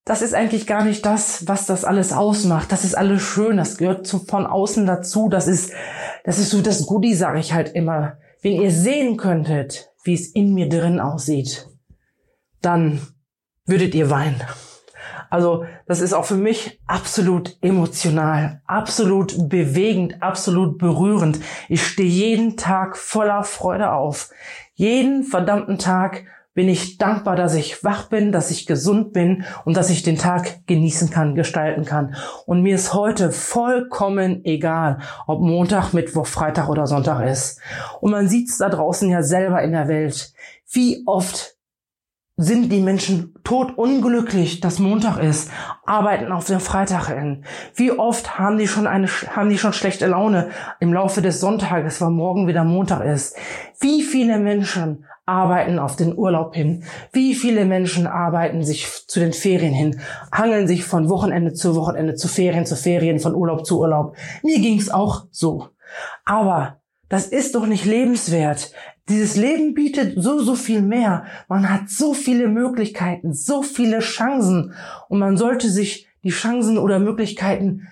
das 0.05 0.21
ist 0.21 0.36
eigentlich 0.36 0.67
gar 0.67 0.84
nicht 0.84 1.05
das, 1.05 1.47
was 1.47 1.65
das 1.65 1.86
alles 1.86 2.13
ausmacht. 2.13 2.71
Das 2.71 2.84
ist 2.84 2.95
alles 2.95 3.21
schön. 3.21 3.58
Das 3.58 3.77
gehört 3.77 4.05
zu, 4.05 4.19
von 4.19 4.45
außen 4.45 4.86
dazu. 4.86 5.27
Das 5.27 5.47
ist, 5.47 5.71
das 6.23 6.38
ist 6.38 6.51
so 6.51 6.62
das 6.62 6.86
Goodie, 6.86 7.15
sage 7.15 7.39
ich 7.39 7.53
halt 7.53 7.73
immer. 7.73 8.17
Wenn 8.41 8.62
ihr 8.62 8.71
sehen 8.71 9.17
könntet, 9.17 9.91
wie 10.03 10.13
es 10.13 10.27
in 10.27 10.53
mir 10.53 10.69
drin 10.69 10.99
aussieht, 10.99 11.68
dann 12.62 13.02
würdet 13.65 13.95
ihr 13.95 14.10
weinen. 14.10 14.41
Also 15.30 15.65
das 15.86 16.02
ist 16.02 16.13
auch 16.13 16.26
für 16.26 16.38
mich 16.38 16.80
absolut 16.88 17.58
emotional, 17.62 18.62
absolut 18.65 19.50
bewegend, 19.50 20.22
absolut 20.22 20.78
berührend. 20.80 21.39
Ich 21.67 21.86
stehe 21.86 22.10
jeden 22.10 22.58
Tag 22.58 22.98
voller 22.98 23.43
Freude 23.43 23.91
auf. 23.91 24.32
Jeden 24.74 25.24
verdammten 25.24 25.78
Tag 25.78 26.26
bin 26.56 26.67
ich 26.67 26.98
dankbar, 26.98 27.36
dass 27.36 27.54
ich 27.54 27.84
wach 27.84 28.10
bin, 28.10 28.32
dass 28.32 28.50
ich 28.50 28.65
gesund 28.65 29.13
bin 29.13 29.45
und 29.65 29.78
dass 29.78 29.91
ich 29.91 30.04
den 30.04 30.17
Tag 30.17 30.65
genießen 30.65 31.10
kann, 31.10 31.36
gestalten 31.36 31.86
kann. 31.86 32.15
Und 32.45 32.63
mir 32.63 32.76
ist 32.76 32.93
heute 32.93 33.32
vollkommen 33.32 34.43
egal, 34.43 34.98
ob 35.28 35.41
Montag, 35.41 35.93
Mittwoch, 35.93 36.26
Freitag 36.26 36.67
oder 36.67 36.88
Sonntag 36.88 37.26
ist. 37.30 37.62
Und 38.02 38.12
man 38.12 38.28
sieht 38.28 38.50
es 38.50 38.58
da 38.58 38.67
draußen 38.67 39.10
ja 39.10 39.22
selber 39.22 39.62
in 39.62 39.72
der 39.72 39.88
Welt, 39.88 40.34
wie 40.72 41.04
oft 41.06 41.59
sind 42.41 42.71
die 42.71 42.80
Menschen 42.80 43.34
tot 43.43 43.78
unglücklich, 43.78 44.62
dass 44.62 44.80
Montag 44.80 45.21
ist, 45.21 45.52
arbeiten 45.86 46.32
auf 46.32 46.45
den 46.45 46.62
Freitag 46.62 47.08
hin. 47.08 47.43
Wie 47.75 47.91
oft 47.91 48.39
haben 48.39 48.58
die 48.58 48.67
schon 48.69 48.88
eine, 48.88 49.08
haben 49.08 49.49
die 49.49 49.58
schon 49.58 49.73
schlechte 49.73 50.08
Laune 50.08 50.47
im 50.80 50.93
Laufe 50.93 51.21
des 51.21 51.41
Sonntages, 51.41 51.99
weil 51.99 52.12
morgen 52.12 52.47
wieder 52.47 52.63
Montag 52.63 53.04
ist? 53.04 53.36
Wie 53.82 54.04
viele 54.04 54.39
Menschen 54.39 55.06
arbeiten 55.25 55.80
auf 55.80 55.97
den 55.97 56.17
Urlaub 56.17 56.56
hin? 56.56 56.86
Wie 57.12 57.36
viele 57.36 57.65
Menschen 57.65 58.08
arbeiten 58.08 58.63
sich 58.63 58.88
zu 59.06 59.19
den 59.19 59.34
Ferien 59.34 59.73
hin, 59.73 59.99
hangeln 60.32 60.65
sich 60.65 60.86
von 60.86 61.10
Wochenende 61.10 61.52
zu 61.52 61.75
Wochenende, 61.75 62.15
zu 62.15 62.30
Ferien 62.30 62.65
zu 62.65 62.78
Ferien, 62.78 63.19
von 63.19 63.36
Urlaub 63.36 63.65
zu 63.65 63.82
Urlaub? 63.82 64.15
Mir 64.43 64.62
ging's 64.62 64.89
auch 64.89 65.25
so. 65.30 65.67
Aber 66.23 66.80
das 67.10 67.25
ist 67.25 67.56
doch 67.56 67.65
nicht 67.65 67.84
lebenswert. 67.84 68.71
Dieses 69.10 69.36
Leben 69.36 69.74
bietet 69.74 70.13
so, 70.22 70.39
so 70.39 70.56
viel 70.56 70.82
mehr. 70.82 71.26
Man 71.48 71.69
hat 71.69 71.89
so 71.89 72.13
viele 72.13 72.48
Möglichkeiten, 72.48 73.34
so 73.34 73.63
viele 73.63 74.00
Chancen. 74.00 74.74
Und 75.08 75.19
man 75.19 75.36
sollte 75.36 75.69
sich 75.69 76.08
die 76.24 76.30
Chancen 76.30 76.78
oder 76.78 77.00
Möglichkeiten 77.00 77.88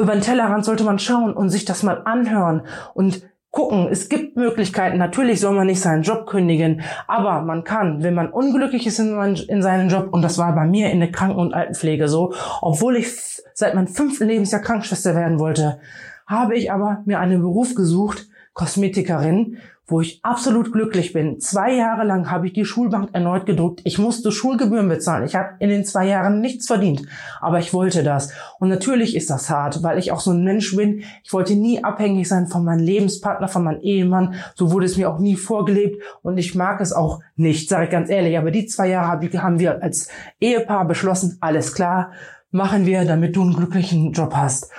über 0.00 0.14
den 0.14 0.22
Tellerrand 0.22 0.64
sollte 0.64 0.84
man 0.84 0.98
schauen 0.98 1.34
und 1.34 1.50
sich 1.50 1.66
das 1.66 1.82
mal 1.82 2.02
anhören 2.06 2.62
und 2.94 3.22
gucken. 3.50 3.88
Es 3.90 4.08
gibt 4.08 4.36
Möglichkeiten. 4.36 4.96
Natürlich 4.96 5.40
soll 5.40 5.54
man 5.54 5.66
nicht 5.66 5.80
seinen 5.80 6.02
Job 6.02 6.26
kündigen, 6.26 6.80
aber 7.06 7.42
man 7.42 7.64
kann, 7.64 8.02
wenn 8.02 8.14
man 8.14 8.30
unglücklich 8.30 8.86
ist 8.86 8.98
in, 8.98 9.14
in 9.48 9.62
seinem 9.62 9.88
Job, 9.90 10.08
und 10.12 10.22
das 10.22 10.38
war 10.38 10.54
bei 10.54 10.64
mir 10.64 10.90
in 10.90 11.00
der 11.00 11.12
Kranken- 11.12 11.38
und 11.38 11.52
Altenpflege 11.52 12.08
so, 12.08 12.32
obwohl 12.62 12.96
ich 12.96 13.12
seit 13.52 13.74
meinem 13.74 13.88
fünften 13.88 14.26
Lebensjahr 14.26 14.62
Krankenschwester 14.62 15.14
werden 15.14 15.38
wollte, 15.38 15.80
habe 16.26 16.54
ich 16.54 16.72
aber 16.72 17.02
mir 17.04 17.20
einen 17.20 17.42
Beruf 17.42 17.74
gesucht, 17.74 18.28
Kosmetikerin, 18.54 19.58
wo 19.90 20.00
ich 20.00 20.20
absolut 20.22 20.72
glücklich 20.72 21.12
bin. 21.12 21.40
Zwei 21.40 21.74
Jahre 21.74 22.04
lang 22.04 22.30
habe 22.30 22.46
ich 22.46 22.52
die 22.52 22.64
Schulbank 22.64 23.10
erneut 23.12 23.46
gedruckt. 23.46 23.80
Ich 23.84 23.98
musste 23.98 24.30
Schulgebühren 24.30 24.88
bezahlen. 24.88 25.24
Ich 25.24 25.34
habe 25.34 25.54
in 25.58 25.68
den 25.68 25.84
zwei 25.84 26.06
Jahren 26.06 26.40
nichts 26.40 26.66
verdient, 26.66 27.02
aber 27.40 27.58
ich 27.58 27.74
wollte 27.74 28.02
das. 28.02 28.32
Und 28.58 28.68
natürlich 28.68 29.16
ist 29.16 29.30
das 29.30 29.50
hart, 29.50 29.82
weil 29.82 29.98
ich 29.98 30.12
auch 30.12 30.20
so 30.20 30.30
ein 30.30 30.44
Mensch 30.44 30.74
bin. 30.76 31.02
Ich 31.24 31.32
wollte 31.32 31.54
nie 31.54 31.82
abhängig 31.82 32.28
sein 32.28 32.46
von 32.46 32.64
meinem 32.64 32.84
Lebenspartner, 32.84 33.48
von 33.48 33.64
meinem 33.64 33.80
Ehemann. 33.80 34.34
So 34.54 34.72
wurde 34.72 34.86
es 34.86 34.96
mir 34.96 35.10
auch 35.10 35.18
nie 35.18 35.36
vorgelebt 35.36 36.02
und 36.22 36.38
ich 36.38 36.54
mag 36.54 36.80
es 36.80 36.92
auch 36.92 37.20
nicht, 37.36 37.68
sage 37.68 37.84
ich 37.84 37.90
ganz 37.90 38.10
ehrlich. 38.10 38.38
Aber 38.38 38.50
die 38.50 38.66
zwei 38.66 38.88
Jahre 38.88 39.10
haben 39.10 39.58
wir 39.58 39.82
als 39.82 40.08
Ehepaar 40.40 40.86
beschlossen, 40.86 41.38
alles 41.40 41.74
klar, 41.74 42.12
machen 42.50 42.86
wir, 42.86 43.04
damit 43.04 43.36
du 43.36 43.42
einen 43.42 43.56
glücklichen 43.56 44.12
Job 44.12 44.34
hast. 44.34 44.70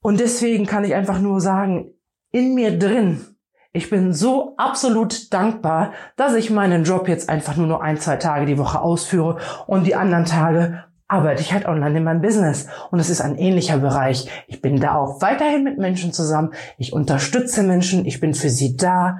Und 0.00 0.20
deswegen 0.20 0.66
kann 0.66 0.84
ich 0.84 0.94
einfach 0.94 1.18
nur 1.18 1.40
sagen, 1.40 1.92
in 2.30 2.54
mir 2.54 2.78
drin, 2.78 3.33
ich 3.74 3.90
bin 3.90 4.12
so 4.12 4.54
absolut 4.56 5.34
dankbar, 5.34 5.92
dass 6.16 6.34
ich 6.34 6.48
meinen 6.48 6.84
Job 6.84 7.08
jetzt 7.08 7.28
einfach 7.28 7.56
nur 7.56 7.66
noch 7.66 7.80
ein, 7.80 7.98
zwei 7.98 8.16
Tage 8.16 8.46
die 8.46 8.56
Woche 8.56 8.80
ausführe 8.80 9.38
und 9.66 9.84
die 9.84 9.96
anderen 9.96 10.24
Tage 10.24 10.84
arbeite 11.08 11.42
ich 11.42 11.52
halt 11.52 11.66
online 11.66 11.98
in 11.98 12.04
meinem 12.04 12.22
Business. 12.22 12.68
Und 12.92 13.00
es 13.00 13.10
ist 13.10 13.20
ein 13.20 13.36
ähnlicher 13.36 13.78
Bereich. 13.78 14.28
Ich 14.46 14.62
bin 14.62 14.78
da 14.78 14.94
auch 14.94 15.20
weiterhin 15.20 15.64
mit 15.64 15.76
Menschen 15.76 16.12
zusammen. 16.12 16.54
Ich 16.78 16.92
unterstütze 16.92 17.64
Menschen. 17.64 18.06
Ich 18.06 18.20
bin 18.20 18.32
für 18.32 18.48
sie 18.48 18.76
da. 18.76 19.18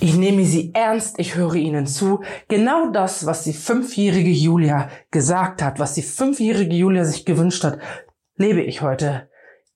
Ich 0.00 0.16
nehme 0.16 0.44
sie 0.44 0.72
ernst, 0.74 1.18
ich 1.18 1.36
höre 1.36 1.54
ihnen 1.54 1.86
zu. 1.86 2.22
Genau 2.48 2.90
das, 2.90 3.26
was 3.26 3.44
die 3.44 3.52
fünfjährige 3.52 4.30
Julia 4.30 4.88
gesagt 5.10 5.62
hat, 5.62 5.78
was 5.78 5.92
die 5.92 6.02
fünfjährige 6.02 6.74
Julia 6.74 7.04
sich 7.04 7.26
gewünscht 7.26 7.62
hat, 7.62 7.78
lebe 8.36 8.62
ich 8.62 8.80
heute 8.80 9.28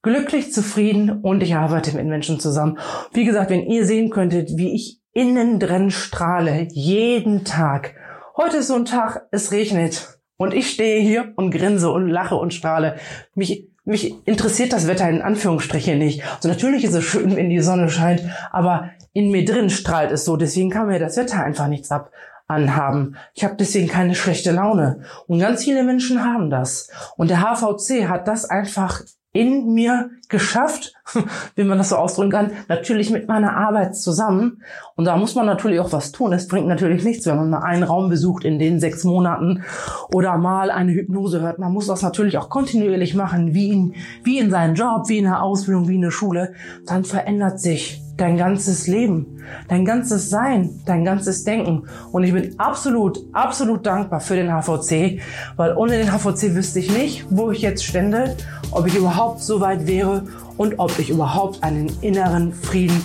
glücklich, 0.02 0.52
zufrieden 0.52 1.10
und 1.10 1.42
ich 1.42 1.54
arbeite 1.54 1.96
mit 1.96 2.06
Menschen 2.06 2.40
zusammen. 2.40 2.78
Wie 3.12 3.24
gesagt, 3.24 3.50
wenn 3.50 3.66
ihr 3.66 3.86
sehen 3.86 4.10
könntet, 4.10 4.56
wie 4.56 4.74
ich 4.74 5.00
innen 5.12 5.58
drin 5.58 5.90
strahle, 5.90 6.68
jeden 6.72 7.44
Tag. 7.44 7.94
Heute 8.36 8.58
ist 8.58 8.68
so 8.68 8.74
ein 8.74 8.84
Tag, 8.84 9.26
es 9.30 9.52
regnet 9.52 10.18
und 10.36 10.54
ich 10.54 10.70
stehe 10.70 11.00
hier 11.00 11.32
und 11.36 11.50
grinse 11.50 11.90
und 11.90 12.08
lache 12.08 12.34
und 12.34 12.54
strahle. 12.54 12.96
Mich, 13.34 13.68
mich 13.84 14.14
interessiert 14.26 14.72
das 14.72 14.88
Wetter 14.88 15.08
in 15.08 15.22
Anführungsstrichen 15.22 15.98
nicht. 15.98 16.22
Also 16.36 16.48
natürlich 16.48 16.84
ist 16.84 16.94
es 16.94 17.04
schön, 17.04 17.36
wenn 17.36 17.50
die 17.50 17.60
Sonne 17.60 17.88
scheint, 17.88 18.22
aber 18.50 18.90
in 19.12 19.30
mir 19.30 19.44
drin 19.44 19.70
strahlt 19.70 20.10
es 20.10 20.24
so. 20.24 20.36
Deswegen 20.36 20.70
kann 20.70 20.88
mir 20.88 20.98
das 20.98 21.16
Wetter 21.16 21.44
einfach 21.44 21.68
nichts 21.68 21.90
ab 21.90 22.10
anhaben. 22.48 23.16
Ich 23.34 23.44
habe 23.44 23.56
deswegen 23.58 23.88
keine 23.88 24.14
schlechte 24.14 24.52
Laune. 24.52 25.04
Und 25.26 25.38
ganz 25.38 25.64
viele 25.64 25.84
Menschen 25.84 26.24
haben 26.24 26.50
das. 26.50 26.90
Und 27.16 27.30
der 27.30 27.40
HVC 27.40 28.08
hat 28.08 28.28
das 28.28 28.44
einfach 28.44 29.02
in 29.32 29.72
mir 29.72 30.10
geschafft, 30.28 30.94
wie 31.54 31.64
man 31.64 31.78
das 31.78 31.88
so 31.88 31.96
ausdrücken 31.96 32.30
kann, 32.30 32.50
natürlich 32.68 33.10
mit 33.10 33.28
meiner 33.28 33.56
Arbeit 33.56 33.96
zusammen. 33.96 34.62
Und 34.94 35.06
da 35.06 35.16
muss 35.16 35.34
man 35.34 35.46
natürlich 35.46 35.80
auch 35.80 35.92
was 35.92 36.12
tun. 36.12 36.32
Es 36.32 36.48
bringt 36.48 36.68
natürlich 36.68 37.02
nichts, 37.02 37.26
wenn 37.26 37.36
man 37.36 37.50
mal 37.50 37.62
einen 37.62 37.82
Raum 37.82 38.10
besucht 38.10 38.44
in 38.44 38.58
den 38.58 38.78
sechs 38.78 39.04
Monaten 39.04 39.64
oder 40.12 40.36
mal 40.36 40.70
eine 40.70 40.92
Hypnose 40.92 41.40
hört. 41.40 41.58
Man 41.58 41.72
muss 41.72 41.86
das 41.86 42.02
natürlich 42.02 42.36
auch 42.36 42.50
kontinuierlich 42.50 43.14
machen, 43.14 43.54
wie 43.54 43.70
in, 43.70 43.94
wie 44.22 44.38
in 44.38 44.50
seinem 44.50 44.74
Job, 44.74 45.08
wie 45.08 45.18
in 45.18 45.24
der 45.24 45.42
Ausbildung, 45.42 45.88
wie 45.88 45.96
in 45.96 46.02
der 46.02 46.10
Schule. 46.10 46.52
Dann 46.86 47.04
verändert 47.04 47.58
sich 47.58 48.01
dein 48.16 48.36
ganzes 48.36 48.86
Leben, 48.86 49.42
dein 49.68 49.84
ganzes 49.84 50.30
Sein, 50.30 50.80
dein 50.84 51.04
ganzes 51.04 51.44
Denken. 51.44 51.84
Und 52.12 52.24
ich 52.24 52.32
bin 52.32 52.58
absolut, 52.58 53.20
absolut 53.32 53.84
dankbar 53.86 54.20
für 54.20 54.36
den 54.36 54.50
HVC, 54.50 55.20
weil 55.56 55.74
ohne 55.76 55.98
den 55.98 56.12
HVC 56.12 56.54
wüsste 56.54 56.80
ich 56.80 56.90
nicht, 56.90 57.26
wo 57.30 57.50
ich 57.50 57.62
jetzt 57.62 57.84
stände, 57.84 58.36
ob 58.70 58.86
ich 58.86 58.94
überhaupt 58.94 59.40
so 59.40 59.60
weit 59.60 59.86
wäre 59.86 60.24
und 60.56 60.78
ob 60.78 60.98
ich 60.98 61.10
überhaupt 61.10 61.62
einen 61.62 61.90
inneren 62.00 62.52
Frieden 62.52 63.02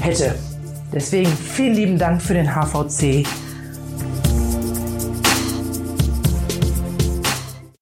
hätte. 0.00 0.34
Deswegen 0.92 1.30
vielen 1.30 1.74
lieben 1.74 1.98
Dank 1.98 2.22
für 2.22 2.34
den 2.34 2.48
HVC 2.54 3.26